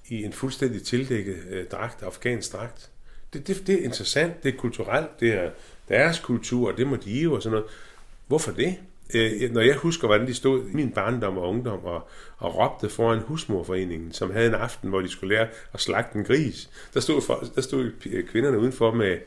i 0.08 0.24
en 0.24 0.32
fuldstændig 0.32 0.82
tildækket 0.82 1.36
øh, 1.50 1.66
dragt, 1.66 2.02
afghansk 2.02 2.52
dragt. 2.52 2.90
Det, 3.32 3.46
det, 3.46 3.66
det 3.66 3.74
er 3.80 3.84
interessant, 3.84 4.42
det 4.42 4.54
er 4.54 4.58
kulturelt, 4.58 5.20
det 5.20 5.32
er 5.32 5.50
deres 5.88 6.18
kultur, 6.18 6.70
og 6.70 6.76
det 6.76 6.86
må 6.86 6.96
de 6.96 7.20
jo 7.20 7.34
og 7.34 7.42
sådan 7.42 7.54
noget. 7.54 7.66
Hvorfor 8.26 8.52
det? 8.52 8.76
Øh, 9.14 9.52
når 9.52 9.60
jeg 9.60 9.76
husker, 9.76 10.06
hvordan 10.06 10.26
de 10.26 10.34
stod 10.34 10.66
i 10.66 10.72
min 10.72 10.90
barndom 10.90 11.38
og 11.38 11.48
ungdom 11.48 11.84
og, 11.84 12.08
og 12.38 12.58
råbte 12.58 12.88
foran 12.88 13.18
husmorforeningen, 13.18 14.12
som 14.12 14.30
havde 14.30 14.46
en 14.46 14.54
aften, 14.54 14.88
hvor 14.88 15.00
de 15.00 15.08
skulle 15.08 15.34
lære 15.34 15.48
at 15.72 15.80
slagte 15.80 16.18
en 16.18 16.24
gris, 16.24 16.70
der 16.94 17.00
stod, 17.00 17.22
for, 17.22 17.44
der 17.54 17.60
stod 17.60 17.90
kvinderne 18.28 18.58
udenfor 18.58 18.94
med, 18.94 19.18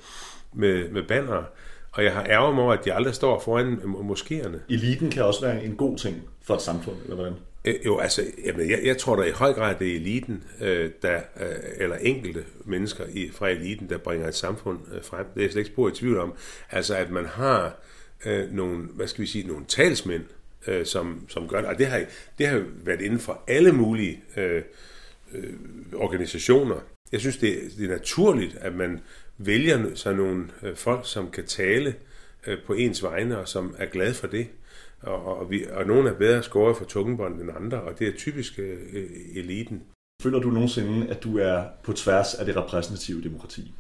med, 0.54 0.90
med 0.90 1.04
banner, 1.04 1.44
og 1.92 2.04
jeg 2.04 2.14
har 2.14 2.26
ærget 2.26 2.56
mig 2.56 2.64
over, 2.64 2.74
at 2.74 2.86
de 2.86 2.94
aldrig 2.94 3.16
står 3.16 3.40
foran 3.40 3.74
moskéerne. 3.84 4.58
Eliten 4.70 5.12
kan 5.12 5.24
også 5.24 5.42
være 5.42 5.64
en 5.64 5.76
god 5.76 5.98
ting 5.98 6.24
for 6.42 6.56
et 6.56 6.62
samfund, 6.62 6.96
eller 7.04 7.16
hvordan? 7.16 7.34
Øh, 7.66 7.76
jo, 7.86 7.98
altså, 7.98 8.24
jamen, 8.46 8.70
jeg, 8.70 8.80
jeg 8.84 8.98
tror 8.98 9.16
da 9.16 9.24
i 9.24 9.32
høj 9.32 9.54
grad, 9.54 9.76
det 9.80 9.92
er 9.92 9.96
eliten, 9.96 10.44
øh, 10.62 10.92
der, 11.02 11.22
øh, 11.40 11.56
eller 11.78 11.96
enkelte 11.96 12.44
mennesker 12.66 13.06
i, 13.14 13.30
fra 13.34 13.50
eliten, 13.50 13.90
der 13.90 13.98
bringer 13.98 14.28
et 14.28 14.36
samfund 14.36 14.80
øh, 14.96 15.04
frem. 15.04 15.26
Det 15.34 15.40
er 15.40 15.46
jeg 15.46 15.52
slet 15.52 15.62
ikke 15.62 15.72
spor 15.74 15.90
i 15.90 15.92
tvivl 15.92 16.18
om. 16.18 16.34
Altså, 16.72 16.96
at 16.96 17.12
man 17.12 17.26
har 17.26 17.80
øh, 18.26 18.54
nogle, 18.54 18.84
hvad 18.84 19.08
skal 19.08 19.22
vi 19.22 19.28
sige, 19.28 19.48
nogle 19.48 19.66
talsmænd, 19.68 20.24
øh, 20.68 20.86
som, 20.86 21.26
som 21.30 21.48
gør 21.48 21.58
det. 21.58 21.70
Og 21.70 21.78
det 21.78 21.88
har, 21.88 22.04
det 22.38 22.48
har 22.48 22.64
været 22.84 23.02
inden 23.02 23.20
for 23.20 23.44
alle 23.48 23.72
mulige 23.72 24.24
øh, 24.38 24.62
øh, 25.34 25.54
organisationer. 25.94 26.80
Jeg 27.12 27.20
synes, 27.20 27.38
det, 27.38 27.60
det 27.78 27.86
er 27.86 27.90
naturligt, 27.90 28.56
at 28.56 28.76
man 28.76 29.00
vælger 29.38 29.96
sig 29.96 30.16
nogle 30.16 30.48
øh, 30.64 30.76
folk, 30.76 31.02
som 31.04 31.32
kan 31.32 31.46
tale 31.46 31.96
øh, 32.48 32.58
på 32.66 32.74
ens 32.74 33.04
vegne, 33.04 33.38
og 33.38 33.48
som 33.48 33.76
er 33.78 33.86
glade 33.86 34.14
for 34.14 34.28
det. 34.28 34.48
Og, 35.02 35.40
og, 35.40 35.52
vi, 35.52 35.66
og 35.72 35.88
nogle 35.88 36.10
er 36.10 36.14
bedre 36.14 36.44
skåret 36.44 36.78
for 36.78 36.86
tungebånd 36.86 37.42
end 37.42 37.50
andre, 37.56 37.82
og 37.82 38.00
det 38.00 38.08
er 38.08 38.12
typisk 38.18 38.60
øh, 38.60 38.78
eliten. 39.36 39.84
Føler 40.22 40.40
du 40.40 40.50
nogensinde, 40.50 41.08
at 41.10 41.24
du 41.24 41.38
er 41.38 41.64
på 41.84 41.94
tværs 41.94 42.34
af 42.34 42.46
det 42.46 42.56
repræsentative 42.56 43.24
demokrati? 43.24 43.74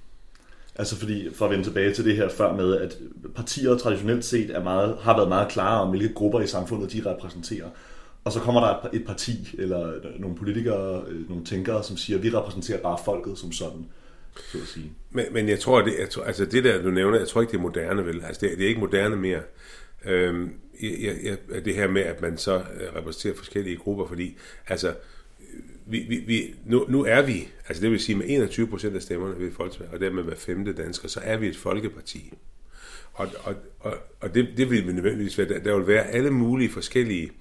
Altså 0.75 0.95
fordi, 0.95 1.33
for 1.33 1.45
at 1.45 1.51
vende 1.51 1.63
tilbage 1.63 1.93
til 1.93 2.05
det 2.05 2.15
her 2.15 2.29
før 2.29 2.53
med, 2.53 2.77
at 2.77 2.97
partier 3.35 3.77
traditionelt 3.77 4.25
set 4.25 4.49
er 4.49 4.63
meget, 4.63 4.97
har 5.01 5.15
været 5.17 5.29
meget 5.29 5.51
klare 5.51 5.81
om, 5.81 5.89
hvilke 5.89 6.13
grupper 6.13 6.39
i 6.39 6.47
samfundet 6.47 6.93
de 6.93 7.11
repræsenterer. 7.11 7.69
Og 8.23 8.31
så 8.31 8.39
kommer 8.39 8.61
der 8.61 8.89
et 8.93 9.05
parti, 9.05 9.55
eller 9.57 9.93
nogle 10.19 10.35
politikere, 10.35 11.03
nogle 11.29 11.45
tænkere, 11.45 11.83
som 11.83 11.97
siger, 11.97 12.17
at 12.17 12.23
vi 12.23 12.29
repræsenterer 12.29 12.81
bare 12.81 12.97
folket 13.05 13.37
som 13.37 13.51
sådan 13.51 13.85
så 14.35 14.57
at 14.57 14.67
sige. 14.67 14.91
Men, 15.11 15.25
men 15.31 15.49
jeg 15.49 15.59
tror, 15.59 15.81
det, 15.81 15.93
jeg 15.99 16.09
tror, 16.09 16.23
altså 16.23 16.45
det 16.45 16.63
der, 16.63 16.81
du 16.81 16.91
nævner, 16.91 17.17
jeg 17.17 17.27
tror 17.27 17.41
ikke, 17.41 17.51
det 17.51 17.57
er 17.57 17.61
moderne, 17.61 18.05
vel? 18.05 18.23
Altså 18.25 18.45
det, 18.45 18.57
det 18.57 18.63
er 18.63 18.67
ikke 18.67 18.79
moderne 18.79 19.15
mere. 19.15 19.41
Øhm, 20.07 20.53
jeg, 20.81 21.17
jeg, 21.23 21.65
det 21.65 21.75
her 21.75 21.87
med, 21.87 22.01
at 22.01 22.21
man 22.21 22.37
så 22.37 22.57
øh, 22.57 22.95
repræsenterer 22.95 23.35
forskellige 23.35 23.77
grupper, 23.77 24.07
fordi 24.07 24.37
altså, 24.67 24.95
vi, 25.85 25.99
vi, 25.99 26.17
vi, 26.17 26.55
nu, 26.65 26.85
nu 26.89 27.03
er 27.03 27.21
vi, 27.21 27.47
altså 27.67 27.83
det 27.83 27.91
vil 27.91 27.99
sige 27.99 28.15
med 28.15 28.25
21 28.27 28.67
procent 28.67 28.95
af 28.95 29.01
stemmerne 29.01 29.39
ved 29.39 29.51
folkevalg, 29.51 29.93
og 29.93 29.99
dermed 29.99 30.23
hver 30.23 30.35
femte 30.35 30.73
dansker, 30.73 31.07
så 31.07 31.19
er 31.23 31.37
vi 31.37 31.47
et 31.47 31.57
folkeparti. 31.57 32.33
Og, 33.13 33.27
og, 33.43 33.55
og, 33.79 33.97
og 34.19 34.35
det, 34.35 34.53
det 34.57 34.69
vil 34.69 34.95
nødvendigvis 34.95 35.37
være, 35.37 35.59
der 35.59 35.77
vil 35.77 35.87
være 35.87 36.07
alle 36.07 36.31
mulige 36.31 36.69
forskellige 36.69 37.31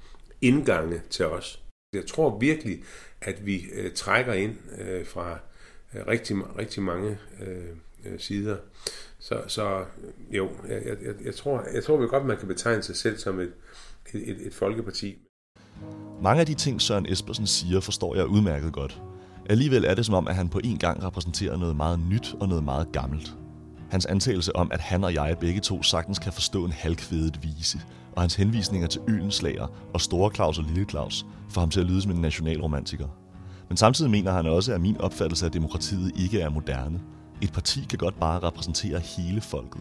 indgange 0.41 1.03
til 1.11 1.27
os. 1.27 1.63
Jeg 1.95 2.07
tror 2.07 2.39
virkelig, 2.39 2.83
at 3.21 3.47
vi 3.47 3.67
øh, 3.75 3.93
trækker 3.93 4.33
ind 4.33 4.57
øh, 4.81 5.07
fra 5.07 5.39
øh, 5.95 6.07
rigtig, 6.07 6.37
rigtig 6.59 6.83
mange 6.83 7.19
øh, 7.47 7.57
øh 8.07 8.21
sider. 8.21 8.57
Så, 9.25 9.43
så 9.47 9.85
jo, 10.31 10.49
jeg, 10.69 10.83
jeg, 10.87 11.15
jeg, 11.25 11.35
tror, 11.35 11.63
jeg 11.75 11.85
tror 11.85 11.97
vi 11.97 12.07
godt, 12.07 12.27
man 12.27 12.37
kan 12.37 12.49
betegne 12.49 12.83
sig 12.83 12.97
selv 12.97 13.19
som 13.19 13.41
et, 13.41 13.53
et, 14.15 14.47
et 14.47 14.55
folkeparti. 14.55 15.17
Mange 16.23 16.41
af 16.41 16.47
de 16.47 16.55
ting, 16.55 16.81
Søren 16.81 17.07
Espersen 17.09 17.47
siger, 17.47 17.81
forstår 17.81 18.17
jeg 18.17 18.27
udmærket 18.27 18.73
godt. 18.73 19.03
Alligevel 19.51 19.85
er 19.85 19.95
det 19.95 20.07
som 20.07 20.15
om, 20.15 20.29
at 20.29 20.35
han 20.35 20.49
på 20.49 20.61
en 20.65 20.79
gang 20.79 21.05
repræsenterer 21.05 21.57
noget 21.57 21.77
meget 21.77 22.01
nyt 22.11 22.35
og 22.41 22.49
noget 22.49 22.65
meget 22.65 22.93
gammelt. 22.93 23.35
Hans 23.91 24.07
antagelse 24.07 24.57
om, 24.57 24.71
at 24.73 24.81
han 24.81 25.05
og 25.05 25.15
jeg 25.15 25.37
begge 25.41 25.61
to 25.61 25.83
sagtens 25.83 26.19
kan 26.19 26.33
forstå 26.33 26.65
en 26.65 26.73
halvkvedet 26.73 27.39
vise, 27.43 27.79
og 28.13 28.23
hans 28.23 28.35
henvisninger 28.35 28.89
til 28.89 29.01
Øens 29.09 29.45
og 29.95 30.01
Store 30.01 30.31
Claus 30.35 30.59
og 30.59 30.65
Lille 30.65 30.85
Claus, 30.91 31.27
får 31.51 31.61
ham 31.61 31.71
til 31.71 31.81
at 31.81 31.87
lyde 31.87 32.03
som 32.03 32.11
en 32.11 32.21
nationalromantiker. 32.21 33.09
Men 33.69 33.77
samtidig 33.77 34.11
mener 34.11 34.33
han 34.33 34.47
også, 34.47 34.75
at 34.75 34.81
min 34.81 34.97
opfattelse 34.97 35.47
af 35.47 35.53
demokratiet 35.53 36.13
ikke 36.17 36.41
er 36.41 36.49
moderne. 36.49 37.01
Et 37.45 37.53
parti 37.53 37.87
kan 37.91 37.99
godt 37.99 38.21
bare 38.21 38.39
repræsentere 38.39 38.99
hele 38.99 39.41
folket. 39.41 39.81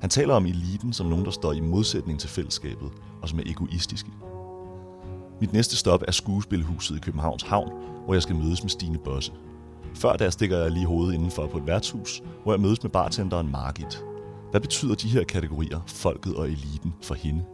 Han 0.00 0.10
taler 0.10 0.34
om 0.34 0.46
eliten 0.46 0.92
som 0.92 1.06
nogen, 1.06 1.24
der 1.24 1.30
står 1.30 1.52
i 1.52 1.60
modsætning 1.60 2.20
til 2.20 2.30
fællesskabet, 2.30 2.90
og 3.22 3.28
som 3.28 3.38
er 3.38 3.42
egoistiske. 3.46 4.10
Mit 5.40 5.52
næste 5.52 5.76
stop 5.76 6.02
er 6.08 6.12
skuespilhuset 6.12 6.96
i 6.96 7.00
Københavns 7.00 7.42
Havn, 7.42 7.72
hvor 8.04 8.14
jeg 8.14 8.22
skal 8.22 8.36
mødes 8.36 8.62
med 8.62 8.70
Stine 8.70 8.98
Bosse. 8.98 9.32
Før 9.94 10.12
der 10.12 10.30
stikker 10.30 10.58
jeg 10.58 10.70
lige 10.70 10.86
hovedet 10.86 11.14
indenfor 11.14 11.46
på 11.46 11.58
et 11.58 11.66
værtshus, 11.66 12.22
hvor 12.42 12.52
jeg 12.52 12.60
mødes 12.60 12.82
med 12.82 12.90
bartenderen 12.90 13.50
Margit. 13.50 14.04
Hvad 14.50 14.60
betyder 14.60 14.94
de 14.94 15.08
her 15.08 15.24
kategorier, 15.24 15.80
folket 15.86 16.36
og 16.36 16.46
eliten, 16.46 16.94
for 17.02 17.14
hende? 17.14 17.44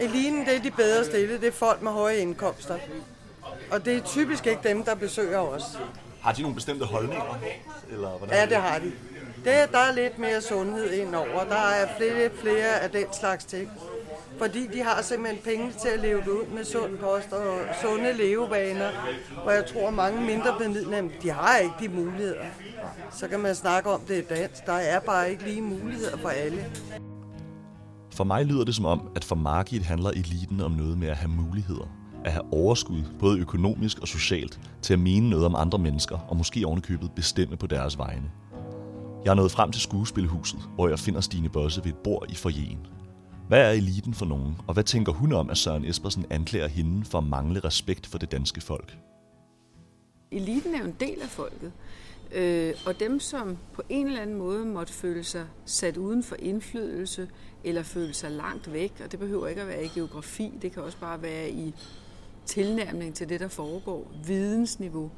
Eliten, 0.00 0.40
det 0.46 0.56
er 0.56 0.62
de 0.62 0.70
bedre 0.70 1.04
stillede. 1.04 1.40
Det 1.40 1.48
er 1.48 1.52
folk 1.52 1.82
med 1.82 1.90
høje 1.92 2.16
indkomster. 2.16 2.74
Og 3.70 3.84
det 3.84 3.96
er 3.96 4.00
typisk 4.00 4.46
ikke 4.46 4.68
dem, 4.68 4.84
der 4.84 4.94
besøger 4.94 5.38
os. 5.38 5.62
Har 6.22 6.32
de 6.32 6.42
nogle 6.42 6.54
bestemte 6.54 6.84
holdninger? 6.84 7.38
Eller 7.90 8.08
hvordan 8.08 8.36
ja, 8.36 8.46
det 8.46 8.56
har 8.56 8.78
de. 8.78 8.92
Det, 9.44 9.72
der 9.72 9.78
er 9.78 9.94
lidt 9.94 10.18
mere 10.18 10.40
sundhed 10.40 10.92
indover. 10.92 11.44
Der 11.44 11.56
er 11.56 11.86
flere, 11.96 12.30
flere 12.42 12.80
af 12.80 12.90
den 12.90 13.04
slags 13.20 13.44
ting. 13.44 13.70
Fordi 14.38 14.66
de 14.66 14.82
har 14.82 15.02
simpelthen 15.02 15.42
penge 15.44 15.72
til 15.82 15.88
at 15.88 16.00
leve 16.00 16.18
ud 16.18 16.46
med 16.54 16.64
sund 16.64 16.98
kost 16.98 17.32
og 17.32 17.58
sunde 17.82 18.12
levevaner. 18.12 18.90
Og 19.44 19.54
jeg 19.54 19.66
tror, 19.66 19.90
mange 19.90 20.20
mindre 20.20 20.54
bemidlede, 20.58 21.10
de 21.22 21.30
har 21.30 21.58
ikke 21.58 21.74
de 21.80 21.88
muligheder. 21.88 22.44
Så 23.10 23.28
kan 23.28 23.40
man 23.40 23.54
snakke 23.54 23.90
om 23.90 24.00
det 24.08 24.24
i 24.24 24.34
dans. 24.34 24.60
Der 24.66 24.72
er 24.72 25.00
bare 25.00 25.30
ikke 25.30 25.44
lige 25.44 25.62
muligheder 25.62 26.16
for 26.16 26.28
alle. 26.28 26.66
For 28.14 28.24
mig 28.24 28.44
lyder 28.44 28.64
det 28.64 28.74
som 28.74 28.84
om, 28.84 29.08
at 29.16 29.24
for 29.24 29.34
Margit 29.34 29.82
handler 29.82 30.10
eliten 30.10 30.60
om 30.60 30.70
noget 30.70 30.98
med 30.98 31.08
at 31.08 31.16
have 31.16 31.30
muligheder. 31.30 32.01
At 32.24 32.32
have 32.32 32.52
overskud, 32.52 33.02
både 33.18 33.38
økonomisk 33.38 33.98
og 33.98 34.08
socialt, 34.08 34.60
til 34.82 34.92
at 34.92 35.00
mene 35.00 35.30
noget 35.30 35.46
om 35.46 35.54
andre 35.54 35.78
mennesker, 35.78 36.18
og 36.18 36.36
måske 36.36 36.66
ovenikøbet 36.66 37.10
bestemme 37.16 37.56
på 37.56 37.66
deres 37.66 37.98
vegne. 37.98 38.30
Jeg 39.24 39.30
er 39.30 39.34
nået 39.34 39.50
frem 39.50 39.72
til 39.72 39.82
skuespilhuset, 39.82 40.60
hvor 40.74 40.88
jeg 40.88 40.98
finder 40.98 41.20
Stine 41.20 41.48
Bosse 41.48 41.84
ved 41.84 41.92
et 41.92 41.98
bord 41.98 42.26
i 42.28 42.34
forjen. 42.34 42.86
Hvad 43.48 43.60
er 43.60 43.70
eliten 43.70 44.14
for 44.14 44.26
nogen, 44.26 44.56
og 44.66 44.74
hvad 44.74 44.84
tænker 44.84 45.12
hun 45.12 45.32
om, 45.32 45.50
at 45.50 45.58
Søren 45.58 45.84
Espersen 45.84 46.26
anklager 46.30 46.68
hende 46.68 47.04
for 47.04 47.18
at 47.18 47.24
mangle 47.24 47.60
respekt 47.60 48.06
for 48.06 48.18
det 48.18 48.32
danske 48.32 48.60
folk? 48.60 48.96
Eliten 50.30 50.74
er 50.74 50.78
jo 50.78 50.84
en 50.84 50.96
del 51.00 51.22
af 51.22 51.28
folket. 51.28 51.72
Øh, 52.34 52.74
og 52.86 53.00
dem, 53.00 53.20
som 53.20 53.58
på 53.72 53.82
en 53.88 54.06
eller 54.06 54.20
anden 54.20 54.38
måde 54.38 54.64
måtte 54.64 54.92
føle 54.92 55.24
sig 55.24 55.46
sat 55.64 55.96
uden 55.96 56.22
for 56.22 56.36
indflydelse, 56.38 57.28
eller 57.64 57.82
føle 57.82 58.14
sig 58.14 58.30
langt 58.30 58.72
væk, 58.72 58.92
og 59.04 59.12
det 59.12 59.20
behøver 59.20 59.46
ikke 59.46 59.60
at 59.60 59.68
være 59.68 59.84
i 59.84 59.88
geografi, 59.88 60.52
det 60.62 60.72
kan 60.72 60.82
også 60.82 60.98
bare 60.98 61.22
være 61.22 61.50
i 61.50 61.74
tilnærmning 62.46 63.14
til 63.14 63.28
det, 63.28 63.40
der 63.40 63.48
foregår, 63.48 64.12
vidensniveau, 64.26 65.10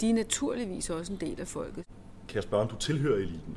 de 0.00 0.10
er 0.10 0.14
naturligvis 0.14 0.90
også 0.90 1.12
en 1.12 1.20
del 1.20 1.40
af 1.40 1.48
folket. 1.48 1.84
Kan 2.28 2.34
jeg 2.34 2.42
spørge, 2.42 2.62
om 2.62 2.68
du 2.68 2.76
tilhører 2.76 3.16
eliten? 3.16 3.56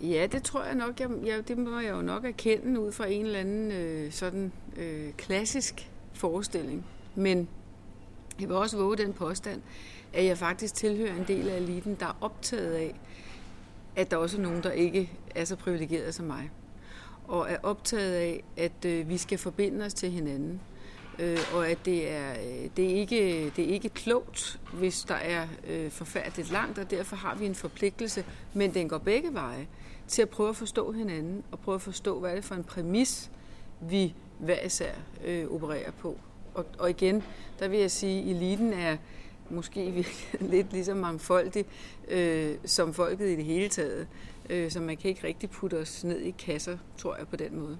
Ja, 0.00 0.26
det 0.32 0.42
tror 0.42 0.64
jeg 0.64 0.74
nok. 0.74 1.00
Jeg, 1.00 1.10
jeg, 1.24 1.48
det 1.48 1.58
må 1.58 1.78
jeg 1.78 1.90
jo 1.90 2.02
nok 2.02 2.24
erkende 2.24 2.80
ud 2.80 2.92
fra 2.92 3.06
en 3.06 3.26
eller 3.26 3.38
anden 3.38 3.72
øh, 3.72 4.12
sådan 4.12 4.52
øh, 4.76 5.12
klassisk 5.12 5.90
forestilling. 6.12 6.86
Men 7.14 7.48
jeg 8.40 8.48
vil 8.48 8.56
også 8.56 8.76
våge 8.76 8.96
den 8.96 9.12
påstand, 9.12 9.62
at 10.12 10.24
jeg 10.24 10.38
faktisk 10.38 10.74
tilhører 10.74 11.14
en 11.14 11.24
del 11.28 11.48
af 11.48 11.56
eliten, 11.56 11.96
der 12.00 12.06
er 12.06 12.16
optaget 12.20 12.72
af, 12.72 13.00
at 13.96 14.10
der 14.10 14.16
også 14.16 14.36
er 14.36 14.42
nogen, 14.42 14.62
der 14.62 14.70
ikke 14.70 15.12
er 15.34 15.44
så 15.44 15.56
privilegeret 15.56 16.14
som 16.14 16.26
mig. 16.26 16.50
Og 17.28 17.50
er 17.50 17.56
optaget 17.62 18.14
af, 18.14 18.44
at 18.56 18.84
øh, 18.86 19.08
vi 19.08 19.16
skal 19.16 19.38
forbinde 19.38 19.84
os 19.84 19.94
til 19.94 20.10
hinanden. 20.10 20.60
Øh, 21.20 21.38
og 21.54 21.68
at 21.68 21.78
det 21.84 22.10
er, 22.10 22.30
øh, 22.30 22.70
det, 22.76 22.84
er 22.84 22.94
ikke, 22.94 23.52
det 23.56 23.64
er 23.64 23.68
ikke 23.68 23.88
klogt, 23.88 24.60
hvis 24.72 25.02
der 25.02 25.14
er 25.14 25.46
øh, 25.68 25.90
forfærdeligt 25.90 26.50
langt, 26.50 26.78
og 26.78 26.90
derfor 26.90 27.16
har 27.16 27.34
vi 27.34 27.46
en 27.46 27.54
forpligtelse, 27.54 28.24
men 28.54 28.74
den 28.74 28.88
går 28.88 28.98
begge 28.98 29.34
veje, 29.34 29.66
til 30.08 30.22
at 30.22 30.28
prøve 30.28 30.48
at 30.48 30.56
forstå 30.56 30.92
hinanden, 30.92 31.44
og 31.52 31.58
prøve 31.58 31.74
at 31.74 31.82
forstå, 31.82 32.20
hvad 32.20 32.30
er 32.30 32.34
det 32.34 32.44
for 32.44 32.54
en 32.54 32.64
præmis, 32.64 33.30
vi 33.80 34.14
hver 34.38 34.60
især 34.60 34.92
øh, 35.24 35.46
opererer 35.50 35.90
på. 35.90 36.18
Og, 36.54 36.66
og 36.78 36.90
igen, 36.90 37.22
der 37.58 37.68
vil 37.68 37.78
jeg 37.78 37.90
sige, 37.90 38.22
at 38.22 38.36
eliten 38.36 38.72
er 38.72 38.96
måske 39.50 40.06
lidt 40.40 40.72
ligesom 40.72 40.96
mangfoldig 40.96 41.64
øh, 42.08 42.54
som 42.64 42.94
folket 42.94 43.28
i 43.28 43.36
det 43.36 43.44
hele 43.44 43.68
taget. 43.68 44.08
Øh, 44.50 44.70
så 44.70 44.80
man 44.80 44.96
kan 44.96 45.08
ikke 45.08 45.26
rigtig 45.26 45.50
putte 45.50 45.78
os 45.78 46.04
ned 46.04 46.20
i 46.20 46.30
kasser, 46.30 46.78
tror 46.96 47.16
jeg, 47.16 47.28
på 47.28 47.36
den 47.36 47.60
måde. 47.60 47.78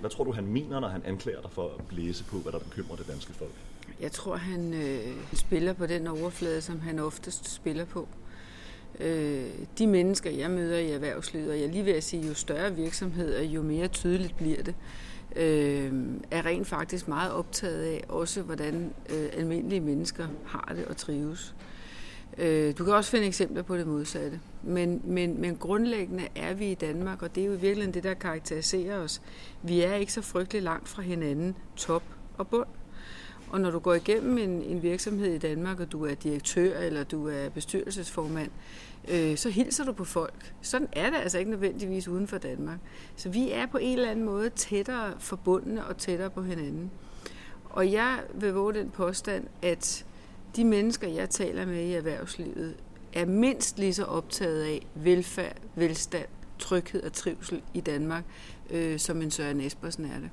Hvad 0.00 0.10
tror 0.10 0.24
du, 0.24 0.32
han 0.32 0.46
mener, 0.46 0.80
når 0.80 0.88
han 0.88 1.02
anklager 1.04 1.40
dig 1.40 1.50
for 1.50 1.64
at 1.78 1.84
blæse 1.88 2.24
på, 2.24 2.36
hvad 2.36 2.52
der 2.52 2.58
bekymrer 2.58 2.96
det 2.96 3.08
danske 3.08 3.32
folk? 3.32 3.50
Jeg 4.00 4.12
tror, 4.12 4.36
han 4.36 4.74
øh, 4.74 5.16
spiller 5.34 5.72
på 5.72 5.86
den 5.86 6.06
overflade, 6.06 6.60
som 6.60 6.80
han 6.80 6.98
oftest 6.98 7.54
spiller 7.54 7.84
på. 7.84 8.08
Øh, 9.00 9.44
de 9.78 9.86
mennesker, 9.86 10.30
jeg 10.30 10.50
møder 10.50 10.78
i 10.78 10.90
erhvervslivet, 10.90 11.50
og 11.50 11.60
jeg 11.60 11.68
lige 11.68 11.84
vil 11.84 11.92
at 11.92 12.04
sige, 12.04 12.28
jo 12.28 12.34
større 12.34 12.74
virksomheder, 12.74 13.42
jo 13.42 13.62
mere 13.62 13.88
tydeligt 13.88 14.36
bliver 14.36 14.62
det, 14.62 14.74
øh, 15.36 15.92
er 16.30 16.46
rent 16.46 16.66
faktisk 16.66 17.08
meget 17.08 17.32
optaget 17.32 17.82
af 17.82 18.04
også, 18.08 18.42
hvordan 18.42 18.94
øh, 19.10 19.28
almindelige 19.32 19.80
mennesker 19.80 20.26
har 20.46 20.72
det 20.76 20.84
og 20.84 20.96
trives. 20.96 21.54
Øh, 21.58 21.75
Øh, 22.38 22.78
du 22.78 22.84
kan 22.84 22.94
også 22.94 23.10
finde 23.10 23.26
eksempler 23.26 23.62
på 23.62 23.76
det 23.76 23.86
modsatte. 23.86 24.40
Men, 24.62 25.02
men, 25.04 25.40
men 25.40 25.56
grundlæggende 25.56 26.28
er 26.34 26.54
vi 26.54 26.70
i 26.70 26.74
Danmark, 26.74 27.22
og 27.22 27.34
det 27.34 27.42
er 27.42 27.46
jo 27.46 27.52
virkelig 27.52 27.94
det, 27.94 28.04
der 28.04 28.14
karakteriserer 28.14 28.98
os. 28.98 29.22
Vi 29.62 29.80
er 29.80 29.94
ikke 29.94 30.12
så 30.12 30.22
frygtelig 30.22 30.62
langt 30.62 30.88
fra 30.88 31.02
hinanden, 31.02 31.56
top 31.76 32.02
og 32.38 32.48
bund. 32.48 32.68
Og 33.50 33.60
når 33.60 33.70
du 33.70 33.78
går 33.78 33.94
igennem 33.94 34.38
en, 34.38 34.62
en 34.62 34.82
virksomhed 34.82 35.34
i 35.34 35.38
Danmark, 35.38 35.80
og 35.80 35.92
du 35.92 36.06
er 36.06 36.14
direktør 36.14 36.78
eller 36.78 37.04
du 37.04 37.28
er 37.28 37.48
bestyrelsesformand, 37.48 38.50
øh, 39.08 39.36
så 39.36 39.50
hilser 39.50 39.84
du 39.84 39.92
på 39.92 40.04
folk. 40.04 40.54
Sådan 40.62 40.88
er 40.92 41.10
det 41.10 41.16
altså 41.16 41.38
ikke 41.38 41.50
nødvendigvis 41.50 42.08
uden 42.08 42.26
for 42.26 42.38
Danmark. 42.38 42.78
Så 43.16 43.28
vi 43.28 43.50
er 43.50 43.66
på 43.66 43.78
en 43.78 43.98
eller 43.98 44.10
anden 44.10 44.24
måde 44.24 44.50
tættere 44.50 45.12
forbundne 45.18 45.86
og 45.86 45.96
tættere 45.96 46.30
på 46.30 46.42
hinanden. 46.42 46.90
Og 47.64 47.92
jeg 47.92 48.18
vil 48.34 48.52
våge 48.52 48.74
den 48.74 48.90
påstand, 48.90 49.44
at 49.62 50.04
de 50.56 50.64
mennesker, 50.64 51.08
jeg 51.08 51.30
taler 51.30 51.66
med 51.66 51.82
i 51.82 51.92
erhvervslivet, 51.92 52.76
er 53.12 53.26
mindst 53.26 53.78
lige 53.78 53.94
så 53.94 54.04
optaget 54.04 54.62
af 54.62 54.86
velfærd, 54.94 55.56
velstand, 55.74 56.28
tryghed 56.58 57.02
og 57.02 57.12
trivsel 57.12 57.62
i 57.74 57.80
Danmark, 57.80 58.24
øh, 58.70 58.98
som 58.98 59.22
en 59.22 59.30
Søren 59.30 59.60
Espersen 59.60 60.04
er 60.04 60.20
det. 60.20 60.30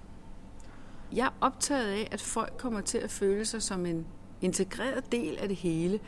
Jeg 1.14 1.26
er 1.26 1.34
optaget 1.42 1.88
af, 1.88 2.08
at 2.12 2.22
folk 2.22 2.54
kommer 2.58 2.82
til 2.82 2.98
at 2.98 3.12
føle 3.12 3.46
sig 3.46 3.62
som 3.62 3.86
en 3.86 4.06
integreret 4.42 5.12
del 5.12 5.38
af 5.38 5.48
det 5.48 5.58
hele. 5.58 6.00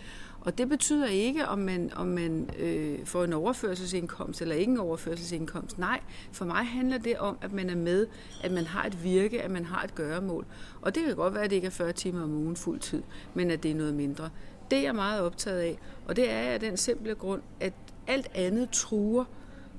Og 0.46 0.58
det 0.58 0.70
betyder 0.70 1.08
ikke, 1.08 1.48
om 1.48 1.60
man, 1.60 1.92
om 1.96 2.08
man 2.08 2.50
øh, 2.60 3.06
får 3.06 3.24
en 3.24 3.34
overførselsindkomst 3.34 4.42
eller 4.42 4.56
ikke 4.56 4.72
en 4.72 4.80
overførselsindkomst. 4.80 5.78
Nej, 5.78 6.00
for 6.32 6.46
mig 6.46 6.66
handler 6.66 6.98
det 6.98 7.18
om, 7.18 7.38
at 7.42 7.54
man 7.54 7.70
er 7.70 7.76
med, 7.76 8.08
at 8.44 8.52
man 8.52 8.66
har 8.66 8.84
et 8.84 9.04
virke, 9.04 9.42
at 9.42 9.52
man 9.52 9.66
har 9.66 9.84
et 9.84 9.96
gøremål. 9.96 10.46
Og 10.82 10.96
det 10.96 11.04
kan 11.04 11.16
godt 11.16 11.34
være, 11.34 11.44
at 11.44 11.50
det 11.50 11.56
ikke 11.56 11.66
er 11.66 11.72
40 11.72 11.94
timer 11.94 12.24
om 12.24 12.34
ugen 12.34 12.56
fuld 12.56 12.80
tid, 12.80 13.04
men 13.34 13.52
at 13.52 13.64
det 13.64 13.72
er 13.72 13.76
noget 13.76 13.94
mindre. 13.94 14.30
Det 14.72 14.78
er 14.78 14.84
jeg 14.84 14.96
meget 14.96 15.22
optaget 15.22 15.60
af, 15.60 15.80
og 16.08 16.16
det 16.16 16.32
er 16.32 16.40
af 16.40 16.60
den 16.60 16.78
simple 16.78 17.16
grund, 17.16 17.42
at 17.60 17.74
alt 18.08 18.32
andet 18.36 18.70
truer 18.70 19.26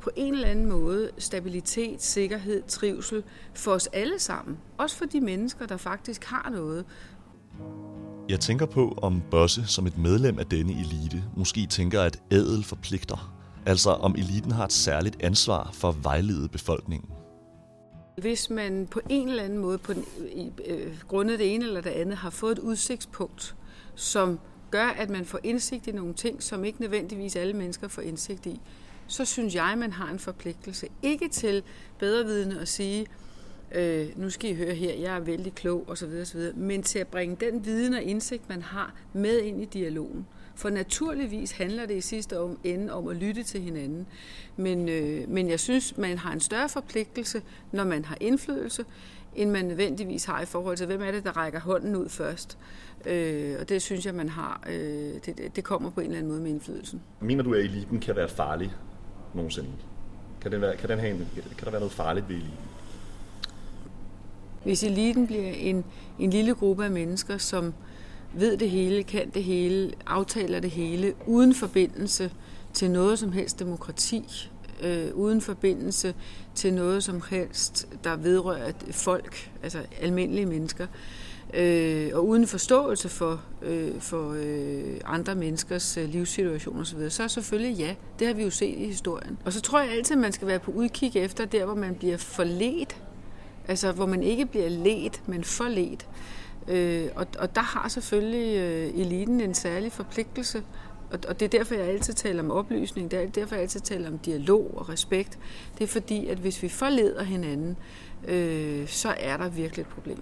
på 0.00 0.10
en 0.16 0.34
eller 0.34 0.48
anden 0.48 0.66
måde 0.66 1.10
stabilitet, 1.18 2.02
sikkerhed, 2.02 2.62
trivsel 2.68 3.24
for 3.54 3.72
os 3.72 3.86
alle 3.86 4.18
sammen. 4.18 4.58
Også 4.78 4.96
for 4.96 5.04
de 5.04 5.20
mennesker, 5.20 5.66
der 5.66 5.76
faktisk 5.76 6.24
har 6.24 6.50
noget. 6.50 6.84
Jeg 8.28 8.40
tænker 8.40 8.66
på, 8.66 8.98
om 9.02 9.22
Bosse 9.30 9.66
som 9.66 9.86
et 9.86 9.98
medlem 9.98 10.38
af 10.38 10.46
denne 10.46 10.72
elite 10.72 11.24
måske 11.36 11.66
tænker, 11.66 12.02
at 12.02 12.22
adel 12.30 12.64
forpligter. 12.64 13.32
Altså 13.66 13.90
om 13.90 14.14
eliten 14.18 14.50
har 14.50 14.64
et 14.64 14.72
særligt 14.72 15.16
ansvar 15.22 15.70
for 15.72 15.88
at 15.88 16.04
vejlede 16.04 16.48
befolkningen. 16.48 17.10
Hvis 18.18 18.50
man 18.50 18.86
på 18.90 19.00
en 19.08 19.28
eller 19.28 19.42
anden 19.42 19.58
måde, 19.58 19.78
på 19.78 19.92
den, 19.92 20.04
øh, 20.66 20.98
grundet 21.08 21.38
det 21.38 21.54
ene 21.54 21.64
eller 21.64 21.80
det 21.80 21.90
andet, 21.90 22.16
har 22.16 22.30
fået 22.30 22.52
et 22.52 22.58
udsigtspunkt, 22.58 23.56
som 23.94 24.38
gør, 24.70 24.86
at 24.86 25.10
man 25.10 25.24
får 25.24 25.40
indsigt 25.44 25.86
i 25.86 25.92
nogle 25.92 26.14
ting, 26.14 26.42
som 26.42 26.64
ikke 26.64 26.80
nødvendigvis 26.80 27.36
alle 27.36 27.52
mennesker 27.52 27.88
får 27.88 28.02
indsigt 28.02 28.46
i, 28.46 28.60
så 29.06 29.24
synes 29.24 29.54
jeg, 29.54 29.74
man 29.78 29.92
har 29.92 30.10
en 30.10 30.18
forpligtelse. 30.18 30.88
Ikke 31.02 31.28
til 31.28 31.62
bedrevidende 31.98 32.60
at 32.60 32.68
sige, 32.68 33.06
øh, 33.76 34.08
nu 34.16 34.30
skal 34.30 34.50
I 34.50 34.54
høre 34.54 34.74
her, 34.74 34.94
jeg 34.94 35.16
er 35.16 35.20
vældig 35.20 35.54
klog 35.54 35.84
osv. 35.88 36.10
osv. 36.22 36.40
Men 36.54 36.82
til 36.82 36.98
at 36.98 37.06
bringe 37.06 37.36
den 37.40 37.64
viden 37.64 37.94
og 37.94 38.02
indsigt, 38.02 38.48
man 38.48 38.62
har, 38.62 38.94
med 39.12 39.38
ind 39.38 39.62
i 39.62 39.64
dialogen. 39.64 40.26
For 40.54 40.70
naturligvis 40.70 41.52
handler 41.52 41.86
det 41.86 41.96
i 41.96 42.00
sidste 42.00 42.36
ende 42.64 42.92
om 42.92 43.08
at 43.08 43.16
lytte 43.16 43.42
til 43.42 43.60
hinanden. 43.60 44.06
Men, 44.56 44.88
øh, 44.88 45.28
men 45.28 45.50
jeg 45.50 45.60
synes, 45.60 45.98
man 45.98 46.18
har 46.18 46.32
en 46.32 46.40
større 46.40 46.68
forpligtelse, 46.68 47.42
når 47.72 47.84
man 47.84 48.04
har 48.04 48.16
indflydelse, 48.20 48.84
end 49.34 49.50
man 49.50 49.64
nødvendigvis 49.64 50.24
har 50.24 50.42
i 50.42 50.44
forhold 50.44 50.76
til, 50.76 50.86
hvem 50.86 51.02
er 51.02 51.10
det, 51.10 51.24
der 51.24 51.36
rækker 51.36 51.60
hånden 51.60 51.96
ud 51.96 52.08
først. 52.08 52.58
Øh, 53.06 53.56
og 53.60 53.68
det 53.68 53.82
synes 53.82 54.06
jeg, 54.06 54.14
man 54.14 54.28
har. 54.28 54.62
Øh, 54.68 55.14
det, 55.26 55.56
det 55.56 55.64
kommer 55.64 55.90
på 55.90 56.00
en 56.00 56.06
eller 56.06 56.18
anden 56.18 56.32
måde 56.32 56.42
med 56.42 56.50
indflydelsen. 56.50 57.02
Mener 57.20 57.42
du, 57.42 57.54
at 57.54 57.60
eliten 57.60 58.00
kan 58.00 58.16
være 58.16 58.28
farlig 58.28 58.72
nogensinde? 59.34 59.68
Kan, 60.40 60.52
den 60.52 60.60
være, 60.60 60.76
kan, 60.76 60.88
den 60.88 60.98
have 60.98 61.14
en, 61.14 61.28
kan 61.34 61.64
der 61.64 61.70
være 61.70 61.80
noget 61.80 61.92
farligt 61.92 62.28
ved 62.28 62.36
eliten? 62.36 62.58
Hvis 64.66 64.82
eliten 64.82 65.26
bliver 65.26 65.52
en, 65.52 65.84
en 66.18 66.30
lille 66.30 66.54
gruppe 66.54 66.84
af 66.84 66.90
mennesker, 66.90 67.38
som 67.38 67.74
ved 68.34 68.56
det 68.56 68.70
hele, 68.70 69.02
kan 69.02 69.30
det 69.30 69.44
hele, 69.44 69.92
aftaler 70.06 70.60
det 70.60 70.70
hele, 70.70 71.14
uden 71.26 71.54
forbindelse 71.54 72.30
til 72.72 72.90
noget 72.90 73.18
som 73.18 73.32
helst 73.32 73.58
demokrati, 73.58 74.50
øh, 74.82 75.06
uden 75.14 75.40
forbindelse 75.40 76.14
til 76.54 76.74
noget 76.74 77.04
som 77.04 77.22
helst, 77.30 77.88
der 78.04 78.16
vedrører 78.16 78.72
folk, 78.90 79.50
altså 79.62 79.78
almindelige 80.00 80.46
mennesker, 80.46 80.86
øh, 81.54 82.10
og 82.12 82.28
uden 82.28 82.46
forståelse 82.46 83.08
for, 83.08 83.42
øh, 83.62 84.00
for 84.00 84.34
øh, 84.38 85.00
andre 85.04 85.34
menneskers 85.34 85.96
øh, 85.96 86.08
livssituation 86.08 86.80
osv., 86.80 87.10
så 87.10 87.22
er 87.22 87.28
selvfølgelig 87.28 87.76
ja, 87.76 87.94
det 88.18 88.26
har 88.26 88.34
vi 88.34 88.42
jo 88.42 88.50
set 88.50 88.78
i 88.78 88.86
historien. 88.86 89.38
Og 89.44 89.52
så 89.52 89.60
tror 89.60 89.80
jeg 89.80 89.90
altid, 89.90 90.16
at 90.16 90.22
man 90.22 90.32
skal 90.32 90.48
være 90.48 90.58
på 90.58 90.70
udkig 90.70 91.16
efter 91.16 91.44
der, 91.44 91.64
hvor 91.64 91.74
man 91.74 91.94
bliver 91.94 92.16
forledt, 92.16 92.96
altså 93.68 93.92
hvor 93.92 94.06
man 94.06 94.22
ikke 94.22 94.46
bliver 94.46 94.68
ledt, 94.68 95.28
men 95.28 95.44
forledt. 95.44 96.06
Øh, 96.68 97.08
og, 97.14 97.26
og 97.38 97.54
der 97.54 97.62
har 97.62 97.88
selvfølgelig 97.88 98.58
øh, 98.58 99.00
eliten 99.00 99.40
en 99.40 99.54
særlig 99.54 99.92
forpligtelse, 99.92 100.62
og, 101.10 101.18
og 101.28 101.40
det 101.40 101.46
er 101.54 101.58
derfor, 101.58 101.74
jeg 101.74 101.84
altid 101.84 102.14
taler 102.14 102.42
om 102.42 102.50
oplysning, 102.50 103.10
det 103.10 103.22
er 103.22 103.26
derfor, 103.26 103.54
jeg 103.54 103.62
altid 103.62 103.80
taler 103.80 104.08
om 104.08 104.18
dialog 104.18 104.74
og 104.76 104.88
respekt. 104.88 105.38
Det 105.78 105.84
er 105.84 105.88
fordi, 105.88 106.26
at 106.26 106.38
hvis 106.38 106.62
vi 106.62 106.68
forleder 106.68 107.22
hinanden, 107.22 107.76
øh, 108.28 108.88
så 108.88 109.14
er 109.20 109.36
der 109.36 109.48
virkelig 109.48 109.82
et 109.82 109.88
problem. 109.88 110.18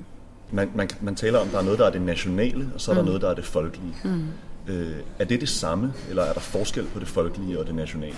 Man, 0.53 0.71
man, 0.75 0.91
man 1.01 1.15
taler 1.15 1.39
om, 1.39 1.47
at 1.47 1.53
der 1.53 1.59
er 1.59 1.63
noget, 1.63 1.79
der 1.79 1.87
er 1.87 1.91
det 1.91 2.03
nationale, 2.03 2.71
og 2.75 2.81
så 2.81 2.91
er 2.91 2.95
mm. 2.95 2.99
der 2.99 3.05
noget, 3.05 3.23
der 3.23 3.31
er 3.31 3.35
det 3.35 3.45
folkelige. 3.45 3.95
Mm. 4.05 4.25
Øh, 4.69 4.97
er 5.19 5.25
det 5.25 5.41
det 5.41 5.49
samme, 5.49 5.93
eller 6.09 6.23
er 6.23 6.33
der 6.33 6.41
forskel 6.41 6.85
på 6.85 7.01
det 7.01 7.09
folkelige 7.09 7.59
og 7.59 7.67
det 7.67 7.75
nationale? 7.75 8.17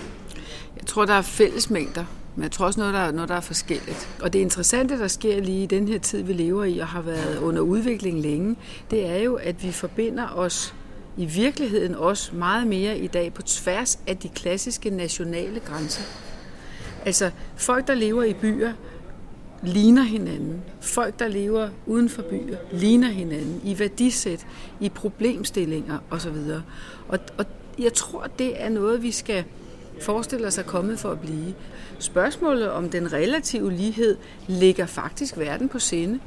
Jeg 0.77 0.85
tror, 0.85 1.05
der 1.05 1.13
er 1.13 1.21
fællesmængder, 1.21 2.05
men 2.35 2.43
jeg 2.43 2.51
tror 2.51 2.65
også 2.65 2.79
noget, 2.79 2.93
der 2.93 2.99
er, 2.99 3.11
noget, 3.11 3.29
der 3.29 3.35
er 3.35 3.41
forskelligt. 3.41 4.09
Og 4.21 4.33
det 4.33 4.39
interessante, 4.39 4.99
der 4.99 5.07
sker 5.07 5.41
lige 5.41 5.63
i 5.63 5.65
den 5.65 5.87
her 5.87 5.99
tid, 5.99 6.23
vi 6.23 6.33
lever 6.33 6.63
i 6.63 6.79
og 6.79 6.87
har 6.87 7.01
været 7.01 7.37
under 7.37 7.61
udvikling 7.61 8.21
længe, 8.21 8.55
det 8.91 9.05
er 9.05 9.17
jo, 9.17 9.35
at 9.35 9.63
vi 9.63 9.71
forbinder 9.71 10.27
os 10.35 10.73
i 11.17 11.25
virkeligheden 11.25 11.95
også 11.95 12.35
meget 12.35 12.67
mere 12.67 12.97
i 12.97 13.07
dag 13.07 13.33
på 13.33 13.41
tværs 13.41 13.99
af 14.07 14.17
de 14.17 14.29
klassiske 14.29 14.89
nationale 14.89 15.59
grænser. 15.59 16.03
Altså 17.05 17.31
folk, 17.55 17.87
der 17.87 17.93
lever 17.93 18.23
i 18.23 18.33
byer, 18.33 18.73
ligner 19.63 20.03
hinanden. 20.03 20.61
Folk, 20.81 21.19
der 21.19 21.27
lever 21.27 21.69
uden 21.85 22.09
for 22.09 22.21
byer, 22.21 22.57
ligner 22.71 23.09
hinanden 23.09 23.61
i 23.63 23.79
værdisæt, 23.79 24.47
i 24.79 24.89
problemstillinger 24.89 25.97
osv. 26.09 26.35
Og, 27.07 27.19
og 27.37 27.45
jeg 27.79 27.93
tror, 27.93 28.27
det 28.39 28.63
er 28.63 28.69
noget, 28.69 29.03
vi 29.03 29.11
skal 29.11 29.43
forestille 30.01 30.47
os 30.47 30.57
at 30.57 30.65
kommet 30.65 30.99
for 30.99 31.09
at 31.09 31.19
blive. 31.19 31.53
Spørgsmålet 31.99 32.71
om 32.71 32.89
den 32.89 33.13
relative 33.13 33.71
lighed 33.71 34.17
ligger 34.47 34.85
faktisk 34.85 35.37
verden 35.37 35.69
på 35.69 35.79
sinde. 35.79 36.19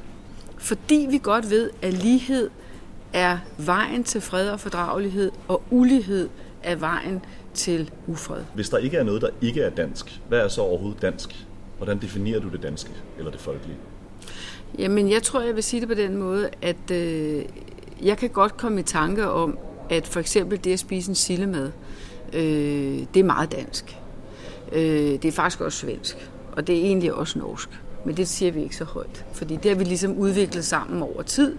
Fordi 0.58 1.06
vi 1.10 1.18
godt 1.22 1.50
ved, 1.50 1.70
at 1.82 1.92
lighed 1.92 2.50
er 3.12 3.38
vejen 3.58 4.04
til 4.04 4.20
fred 4.20 4.50
og 4.50 4.60
fordragelighed, 4.60 5.30
og 5.48 5.62
ulighed 5.70 6.28
er 6.62 6.76
vejen 6.76 7.24
til 7.54 7.90
ufred. 8.06 8.42
Hvis 8.54 8.68
der 8.68 8.78
ikke 8.78 8.96
er 8.96 9.02
noget, 9.02 9.22
der 9.22 9.28
ikke 9.40 9.62
er 9.62 9.70
dansk, 9.70 10.20
hvad 10.28 10.38
er 10.38 10.48
så 10.48 10.60
overhovedet 10.60 11.02
dansk? 11.02 11.46
Hvordan 11.80 11.98
definerer 11.98 12.40
du 12.40 12.48
det 12.48 12.62
danske 12.62 12.90
eller 13.18 13.30
det 13.30 13.40
folkelige? 13.40 13.76
Jamen, 14.78 15.10
jeg 15.10 15.22
tror, 15.22 15.40
jeg 15.40 15.54
vil 15.54 15.62
sige 15.62 15.80
det 15.80 15.88
på 15.88 15.94
den 15.94 16.16
måde, 16.16 16.50
at 16.62 16.90
øh, 16.90 17.44
jeg 18.02 18.18
kan 18.18 18.28
godt 18.30 18.56
komme 18.56 18.80
i 18.80 18.82
tanke 18.82 19.28
om, 19.28 19.58
at 19.90 20.06
for 20.06 20.20
eksempel 20.20 20.64
det 20.64 20.72
at 20.72 20.78
spise 20.78 21.08
en 21.08 21.14
sillemad, 21.14 21.72
øh, 22.32 23.06
det 23.14 23.20
er 23.20 23.24
meget 23.24 23.52
dansk. 23.52 23.96
Øh, 24.72 24.82
det 24.82 25.24
er 25.24 25.32
faktisk 25.32 25.60
også 25.60 25.78
svensk, 25.78 26.30
og 26.52 26.66
det 26.66 26.78
er 26.78 26.84
egentlig 26.84 27.14
også 27.14 27.38
norsk. 27.38 27.70
Men 28.04 28.16
det 28.16 28.28
siger 28.28 28.52
vi 28.52 28.62
ikke 28.62 28.76
så 28.76 28.84
højt, 28.84 29.24
fordi 29.32 29.56
det 29.56 29.70
har 29.70 29.78
vi 29.78 29.84
ligesom 29.84 30.18
udviklet 30.18 30.64
sammen 30.64 31.02
over 31.02 31.22
tid. 31.22 31.56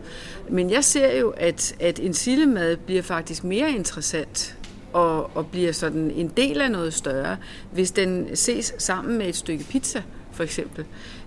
Men 0.50 0.70
jeg 0.72 0.84
ser 0.84 1.20
jo, 1.20 1.30
at, 1.38 1.76
at 1.80 2.00
en 2.00 2.14
sillemad 2.14 2.78
bliver 2.78 3.02
faktisk 3.02 3.44
mere 3.44 3.72
interessant 3.72 4.58
og, 4.94 5.38
og 5.38 5.48
bliver 5.48 5.72
sådan 5.72 6.12
en 6.12 6.28
del 6.38 6.62
af 6.62 6.72
noget 6.72 6.94
større, 6.94 7.38
hvis 7.72 7.92
den 7.92 8.36
ses 8.36 8.74
sammen 8.78 9.18
med 9.18 9.28
et 9.28 9.36
stykke 9.36 9.64
pizza, 9.64 10.02
for 10.32 10.44
eksempel. 10.44 10.86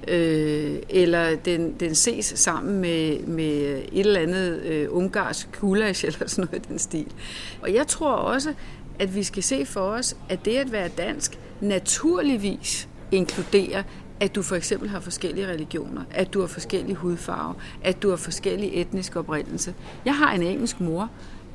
Øh, 0.09 0.77
eller 0.89 1.37
den, 1.37 1.75
den 1.81 1.95
ses 1.95 2.25
sammen 2.37 2.81
med, 2.81 3.19
med 3.19 3.83
et 3.93 4.07
eller 4.07 4.21
andet 4.21 4.63
øh, 4.63 4.87
ungarsk 4.91 5.61
gulasch 5.61 6.05
eller 6.07 6.29
sådan 6.29 6.49
noget 6.53 6.67
i 6.67 6.69
den 6.69 6.79
stil. 6.79 7.07
Og 7.63 7.75
jeg 7.75 7.87
tror 7.87 8.13
også, 8.13 8.55
at 8.99 9.15
vi 9.15 9.23
skal 9.23 9.43
se 9.43 9.67
for 9.67 9.81
os, 9.81 10.17
at 10.29 10.45
det 10.45 10.57
at 10.57 10.73
være 10.73 10.89
dansk 10.89 11.39
naturligvis 11.61 12.89
inkluderer, 13.13 13.83
at 14.21 14.35
du 14.35 14.43
for 14.43 14.57
eksempel 14.57 14.89
har 14.89 15.01
forskellige 15.01 15.47
religioner, 15.47 16.03
at 16.11 16.35
du 16.35 16.41
har 16.41 16.47
forskellige 16.47 16.95
hudfarver, 16.95 17.55
at 17.83 18.03
du 18.03 18.11
har 18.11 18.17
forskellige 18.17 18.73
etniske 18.73 19.19
oprindelse. 19.19 19.75
Jeg 20.05 20.17
har 20.17 20.33
en 20.33 20.43
engelsk 20.43 20.81
mor, 20.81 21.11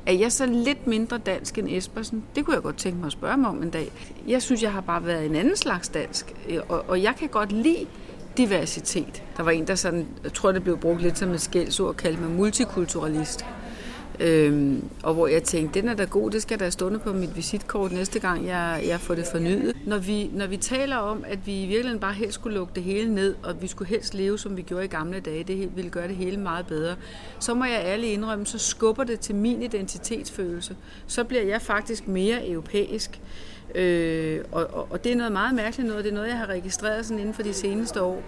er 0.06 0.12
jeg 0.12 0.32
så 0.32 0.46
lidt 0.46 0.86
mindre 0.86 1.18
dansk 1.18 1.58
end 1.58 1.68
Espersen? 1.70 2.24
Det 2.36 2.44
kunne 2.44 2.54
jeg 2.54 2.62
godt 2.62 2.76
tænke 2.76 2.98
mig 2.98 3.06
at 3.06 3.12
spørge 3.12 3.36
mig 3.36 3.50
om 3.50 3.62
en 3.62 3.70
dag. 3.70 3.90
Jeg 4.26 4.42
synes, 4.42 4.62
jeg 4.62 4.72
har 4.72 4.80
bare 4.80 5.06
været 5.06 5.26
en 5.26 5.34
anden 5.34 5.56
slags 5.56 5.88
dansk, 5.88 6.34
øh, 6.48 6.58
og, 6.68 6.84
og 6.88 7.02
jeg 7.02 7.14
kan 7.18 7.28
godt 7.28 7.52
lide 7.52 7.86
diversitet. 8.36 9.22
Der 9.36 9.42
var 9.42 9.50
en, 9.50 9.66
der 9.66 9.74
sådan, 9.74 10.06
jeg 10.24 10.32
tror, 10.32 10.52
det 10.52 10.62
blev 10.62 10.78
brugt 10.78 11.02
lidt 11.02 11.18
som 11.18 11.30
et 11.30 11.40
skældsord, 11.40 11.94
kaldte 11.94 12.22
mig 12.22 12.30
multikulturalist. 12.30 13.44
Øhm, 14.20 14.84
og 15.02 15.14
hvor 15.14 15.26
jeg 15.26 15.42
tænkte, 15.42 15.80
den 15.80 15.88
er 15.88 15.94
da 15.94 16.04
god, 16.04 16.30
det 16.30 16.42
skal 16.42 16.60
da 16.60 16.70
stående 16.70 16.98
på 16.98 17.12
mit 17.12 17.36
visitkort 17.36 17.92
næste 17.92 18.18
gang, 18.18 18.46
jeg, 18.46 18.84
jeg 18.86 19.00
får 19.00 19.14
det 19.14 19.26
fornyet. 19.32 19.76
Når 19.86 19.98
vi, 19.98 20.30
når 20.32 20.46
vi 20.46 20.56
taler 20.56 20.96
om, 20.96 21.24
at 21.28 21.38
vi 21.46 21.62
i 21.62 21.66
virkeligheden 21.66 22.00
bare 22.00 22.12
helst 22.12 22.34
skulle 22.34 22.56
lukke 22.56 22.72
det 22.74 22.82
hele 22.82 23.14
ned, 23.14 23.34
og 23.42 23.62
vi 23.62 23.66
skulle 23.66 23.88
helst 23.88 24.14
leve, 24.14 24.38
som 24.38 24.56
vi 24.56 24.62
gjorde 24.62 24.84
i 24.84 24.88
gamle 24.88 25.20
dage, 25.20 25.44
det 25.44 25.76
ville 25.76 25.90
gøre 25.90 26.08
det 26.08 26.16
hele 26.16 26.36
meget 26.36 26.66
bedre, 26.66 26.96
så 27.38 27.54
må 27.54 27.64
jeg 27.64 27.82
ærligt 27.84 28.12
indrømme, 28.12 28.46
så 28.46 28.58
skubber 28.58 29.04
det 29.04 29.20
til 29.20 29.34
min 29.34 29.62
identitetsfølelse. 29.62 30.76
Så 31.06 31.24
bliver 31.24 31.42
jeg 31.42 31.62
faktisk 31.62 32.08
mere 32.08 32.48
europæisk. 32.48 33.20
Øh, 33.74 34.40
og, 34.52 34.66
og, 34.72 34.86
og 34.90 35.04
det 35.04 35.12
er 35.12 35.16
noget 35.16 35.32
meget 35.32 35.54
mærkeligt 35.54 35.88
noget, 35.88 36.04
det 36.04 36.10
er 36.10 36.14
noget, 36.14 36.28
jeg 36.28 36.38
har 36.38 36.46
registreret 36.46 37.06
sådan 37.06 37.18
inden 37.18 37.34
for 37.34 37.42
de 37.42 37.52
seneste 37.52 38.02
år, 38.02 38.22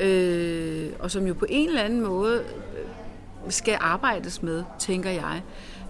øh, 0.00 0.86
og 0.98 1.10
som 1.10 1.26
jo 1.26 1.34
på 1.34 1.46
en 1.48 1.68
eller 1.68 1.82
anden 1.82 2.00
måde 2.00 2.42
skal 3.48 3.78
arbejdes 3.80 4.42
med, 4.42 4.62
tænker 4.78 5.10
jeg. 5.10 5.42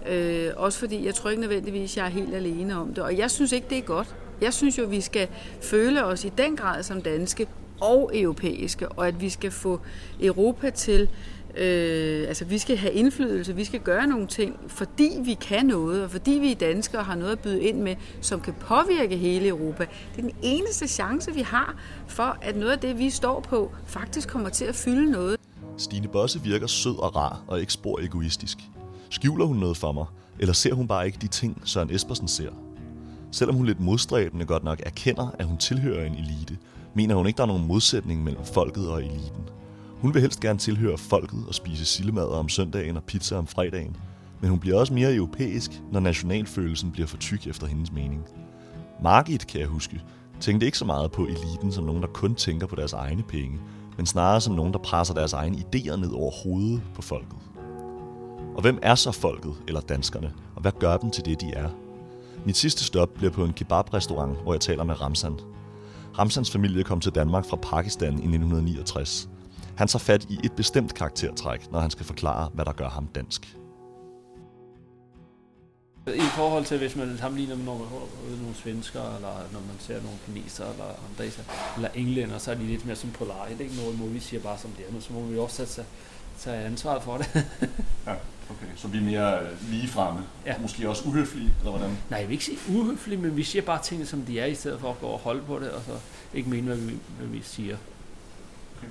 Øh, 0.09 0.51
også 0.55 0.79
fordi 0.79 1.05
jeg 1.05 1.15
tror 1.15 1.29
ikke 1.29 1.41
nødvendigvis, 1.41 1.97
jeg 1.97 2.05
er 2.05 2.09
helt 2.09 2.35
alene 2.35 2.77
om 2.77 2.93
det. 2.93 3.03
Og 3.03 3.17
jeg 3.17 3.31
synes 3.31 3.51
ikke, 3.51 3.67
det 3.69 3.77
er 3.77 3.81
godt. 3.81 4.15
Jeg 4.41 4.53
synes 4.53 4.77
jo, 4.77 4.85
vi 4.85 5.01
skal 5.01 5.27
føle 5.61 6.05
os 6.05 6.25
i 6.25 6.29
den 6.37 6.55
grad 6.55 6.83
som 6.83 7.01
danske 7.01 7.47
og 7.81 8.11
europæiske, 8.13 8.89
og 8.89 9.07
at 9.07 9.21
vi 9.21 9.29
skal 9.29 9.51
få 9.51 9.79
Europa 10.21 10.69
til 10.69 11.09
Øh, 11.57 12.27
altså, 12.27 12.45
vi 12.45 12.57
skal 12.57 12.77
have 12.77 12.93
indflydelse, 12.93 13.55
vi 13.55 13.63
skal 13.63 13.79
gøre 13.79 14.07
nogle 14.07 14.27
ting, 14.27 14.59
fordi 14.67 15.09
vi 15.23 15.33
kan 15.33 15.65
noget, 15.65 16.03
og 16.03 16.11
fordi 16.11 16.31
vi 16.31 16.51
er 16.51 16.55
danskere 16.55 17.01
og 17.01 17.05
har 17.05 17.15
noget 17.15 17.31
at 17.31 17.39
byde 17.39 17.61
ind 17.61 17.81
med, 17.81 17.95
som 18.21 18.41
kan 18.41 18.53
påvirke 18.53 19.17
hele 19.17 19.47
Europa. 19.47 19.85
Det 20.15 20.17
er 20.17 20.21
den 20.21 20.35
eneste 20.41 20.87
chance, 20.87 21.33
vi 21.33 21.41
har 21.41 21.75
for, 22.07 22.37
at 22.41 22.55
noget 22.55 22.71
af 22.71 22.79
det, 22.79 22.99
vi 22.99 23.09
står 23.09 23.39
på, 23.39 23.71
faktisk 23.87 24.29
kommer 24.29 24.49
til 24.49 24.65
at 24.65 24.75
fylde 24.75 25.11
noget. 25.11 25.40
Stine 25.81 26.07
Bosse 26.07 26.41
virker 26.41 26.67
sød 26.67 26.97
og 26.97 27.15
rar 27.15 27.43
og 27.47 27.59
ikke 27.59 27.73
spor 27.73 27.99
egoistisk. 27.99 28.57
Skjuler 29.09 29.45
hun 29.45 29.57
noget 29.57 29.77
for 29.77 29.91
mig, 29.91 30.05
eller 30.39 30.53
ser 30.53 30.73
hun 30.73 30.87
bare 30.87 31.05
ikke 31.05 31.17
de 31.21 31.27
ting, 31.27 31.61
Søren 31.65 31.95
Espersen 31.95 32.27
ser? 32.27 32.49
Selvom 33.31 33.55
hun 33.55 33.65
lidt 33.65 33.79
modstræbende 33.79 34.45
godt 34.45 34.63
nok 34.63 34.81
erkender, 34.85 35.35
at 35.39 35.45
hun 35.45 35.57
tilhører 35.57 36.05
en 36.05 36.13
elite, 36.13 36.57
mener 36.93 37.15
hun 37.15 37.27
ikke, 37.27 37.37
der 37.37 37.43
er 37.43 37.47
nogen 37.47 37.67
modsætning 37.67 38.23
mellem 38.23 38.43
folket 38.43 38.89
og 38.89 38.99
eliten. 38.99 39.43
Hun 40.01 40.13
vil 40.13 40.21
helst 40.21 40.39
gerne 40.39 40.59
tilhøre 40.59 40.97
folket 40.97 41.43
og 41.47 41.55
spise 41.55 41.85
sillemad 41.85 42.27
om 42.27 42.49
søndagen 42.49 42.97
og 42.97 43.03
pizza 43.03 43.35
om 43.35 43.47
fredagen, 43.47 43.95
men 44.41 44.49
hun 44.49 44.59
bliver 44.59 44.79
også 44.79 44.93
mere 44.93 45.15
europæisk, 45.15 45.81
når 45.91 45.99
nationalfølelsen 45.99 46.91
bliver 46.91 47.07
for 47.07 47.17
tyk 47.17 47.47
efter 47.47 47.67
hendes 47.67 47.91
mening. 47.91 48.23
Margit, 49.03 49.47
kan 49.47 49.59
jeg 49.61 49.67
huske, 49.67 50.01
tænkte 50.39 50.65
ikke 50.65 50.77
så 50.77 50.85
meget 50.85 51.11
på 51.11 51.25
eliten 51.25 51.71
som 51.71 51.83
nogen, 51.83 52.01
der 52.01 52.07
kun 52.07 52.35
tænker 52.35 52.67
på 52.67 52.75
deres 52.75 52.93
egne 52.93 53.23
penge, 53.23 53.59
men 54.01 54.05
snarere 54.05 54.41
som 54.41 54.53
nogen, 54.53 54.73
der 54.73 54.79
presser 54.79 55.13
deres 55.13 55.33
egne 55.33 55.57
idéer 55.57 55.95
ned 55.95 56.11
over 56.11 56.31
hovedet 56.43 56.81
på 56.95 57.01
folket. 57.01 57.37
Og 58.55 58.61
hvem 58.61 58.79
er 58.81 58.95
så 58.95 59.11
folket, 59.11 59.53
eller 59.67 59.81
danskerne, 59.81 60.33
og 60.55 60.61
hvad 60.61 60.71
gør 60.79 60.97
dem 60.97 61.11
til 61.11 61.25
det, 61.25 61.41
de 61.41 61.53
er? 61.53 61.69
Mit 62.45 62.57
sidste 62.57 62.83
stop 62.83 63.09
bliver 63.13 63.31
på 63.31 63.43
en 63.43 63.53
kebabrestaurant, 63.53 64.37
hvor 64.43 64.53
jeg 64.53 64.61
taler 64.61 64.83
med 64.83 65.01
Ramsan. 65.01 65.39
Ramsans 66.19 66.51
familie 66.51 66.83
kom 66.83 66.99
til 66.99 67.15
Danmark 67.15 67.45
fra 67.45 67.57
Pakistan 67.57 68.13
i 68.13 68.15
1969. 68.15 69.29
Han 69.75 69.87
tager 69.87 69.99
fat 69.99 70.25
i 70.29 70.39
et 70.43 70.51
bestemt 70.51 70.93
karaktertræk, 70.93 71.71
når 71.71 71.79
han 71.79 71.89
skal 71.89 72.05
forklare, 72.05 72.49
hvad 72.53 72.65
der 72.65 72.73
gør 72.73 72.89
ham 72.89 73.07
dansk. 73.07 73.57
I 76.07 76.29
forhold 76.35 76.65
til, 76.65 76.77
hvis 76.77 76.95
man 76.95 77.17
sammenligner 77.17 77.55
med 77.55 77.65
nogle, 77.65 77.83
nogle 78.41 78.55
svensker, 78.55 79.15
eller 79.15 79.35
når 79.51 79.59
man 79.59 79.75
ser 79.79 80.01
nogle 80.01 80.17
kinesere, 80.25 80.71
eller 80.71 80.85
andre, 80.85 81.43
eller 81.75 81.89
englænder, 81.95 82.37
så 82.37 82.51
er 82.51 82.55
de 82.55 82.63
lidt 82.63 82.85
mere 82.85 82.95
som 82.95 83.09
polar. 83.09 83.45
Det 83.45 83.57
er 83.57 83.63
ikke 83.63 83.75
noget, 83.75 83.95
hvor 83.95 84.07
vi 84.07 84.19
siger 84.19 84.41
bare 84.41 84.57
som 84.57 84.71
det 84.71 84.85
er, 84.87 84.91
men 84.91 85.01
så 85.01 85.13
må 85.13 85.21
vi 85.21 85.37
også 85.37 85.65
tage, 85.65 85.87
tage 86.39 86.65
ansvaret 86.65 87.03
for 87.03 87.17
det. 87.17 87.27
ja, 88.07 88.11
okay. 88.49 88.65
Så 88.75 88.87
vi 88.87 88.97
er 88.97 89.01
mere 89.01 89.39
lige 89.69 89.87
fremme. 89.87 90.19
Ja. 90.45 90.57
Måske 90.61 90.89
også 90.89 91.03
uhøflige, 91.05 91.53
eller 91.59 91.71
hvordan? 91.71 91.97
Nej, 92.09 92.19
jeg 92.19 92.27
vil 92.27 92.33
ikke 92.33 92.45
sige 92.45 92.57
uhøflige, 92.69 93.21
men 93.21 93.37
vi 93.37 93.43
siger 93.43 93.61
bare 93.61 93.81
tingene, 93.83 94.07
som 94.07 94.21
de 94.21 94.39
er, 94.39 94.45
i 94.45 94.55
stedet 94.55 94.79
for 94.79 94.89
at 94.89 94.99
gå 94.99 95.07
og 95.07 95.19
holde 95.19 95.41
på 95.41 95.59
det, 95.59 95.69
og 95.69 95.81
så 95.85 95.99
ikke 96.33 96.49
mene, 96.49 96.67
hvad 96.67 96.77
vi, 96.77 96.97
hvad 97.17 97.27
vi 97.27 97.41
siger. 97.43 97.77
Okay. 98.77 98.87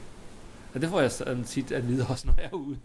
Og 0.75 0.81
det 0.81 0.89
får 0.89 1.01
jeg 1.01 1.13
sådan 1.13 1.45
tit 1.45 1.73
at 1.73 1.89
vide 1.89 2.07
også, 2.09 2.27
når 2.27 2.35
jeg 2.39 2.45
er 2.45 2.57
ude 2.57 2.77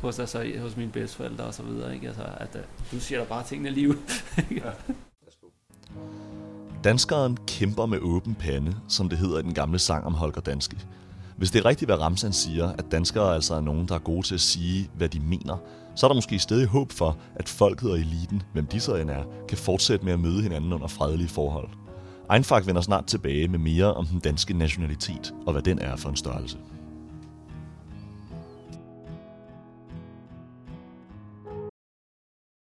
hos, 0.00 0.18
altså, 0.18 0.52
hos 0.60 0.76
mine 0.76 0.90
bedsteforældre 0.90 1.44
og 1.44 1.54
så 1.54 1.62
videre. 1.62 1.94
Ikke? 1.94 2.06
Altså, 2.06 2.22
at 2.36 2.54
uh, 2.54 2.60
du 2.92 3.00
siger 3.00 3.18
der 3.18 3.26
bare 3.26 3.44
tingene 3.44 3.70
lige 3.70 3.88
ud. 3.88 3.96
ja. 4.50 4.70
Danskeren 6.84 7.38
kæmper 7.46 7.86
med 7.86 7.98
åben 8.00 8.34
pande, 8.34 8.76
som 8.88 9.08
det 9.08 9.18
hedder 9.18 9.38
i 9.38 9.42
den 9.42 9.54
gamle 9.54 9.78
sang 9.78 10.04
om 10.06 10.14
Holger 10.14 10.40
Danske. 10.40 10.76
Hvis 11.36 11.50
det 11.50 11.58
er 11.58 11.64
rigtigt, 11.64 11.88
hvad 11.88 12.00
Ramsan 12.00 12.32
siger, 12.32 12.68
at 12.68 12.84
danskere 12.90 13.34
altså 13.34 13.54
er 13.54 13.60
nogen, 13.60 13.88
der 13.88 13.94
er 13.94 13.98
gode 13.98 14.26
til 14.26 14.34
at 14.34 14.40
sige, 14.40 14.90
hvad 14.96 15.08
de 15.08 15.20
mener, 15.20 15.56
så 15.94 16.06
er 16.06 16.08
der 16.08 16.14
måske 16.14 16.38
stadig 16.38 16.66
håb 16.66 16.92
for, 16.92 17.16
at 17.34 17.48
folket 17.48 17.90
og 17.90 17.98
eliten, 17.98 18.42
hvem 18.52 18.66
de 18.66 18.80
så 18.80 18.94
end 18.94 19.10
er, 19.10 19.22
kan 19.48 19.58
fortsætte 19.58 20.04
med 20.04 20.12
at 20.12 20.20
møde 20.20 20.42
hinanden 20.42 20.72
under 20.72 20.86
fredelige 20.86 21.28
forhold. 21.28 21.68
Einfagt 22.30 22.66
vender 22.66 22.82
snart 22.82 23.06
tilbage 23.06 23.48
med 23.48 23.58
mere 23.58 23.94
om 23.94 24.06
den 24.06 24.18
danske 24.20 24.54
nationalitet 24.54 25.34
og 25.46 25.52
hvad 25.52 25.62
den 25.62 25.78
er 25.78 25.96
for 25.96 26.08
en 26.08 26.16
størrelse. 26.16 26.58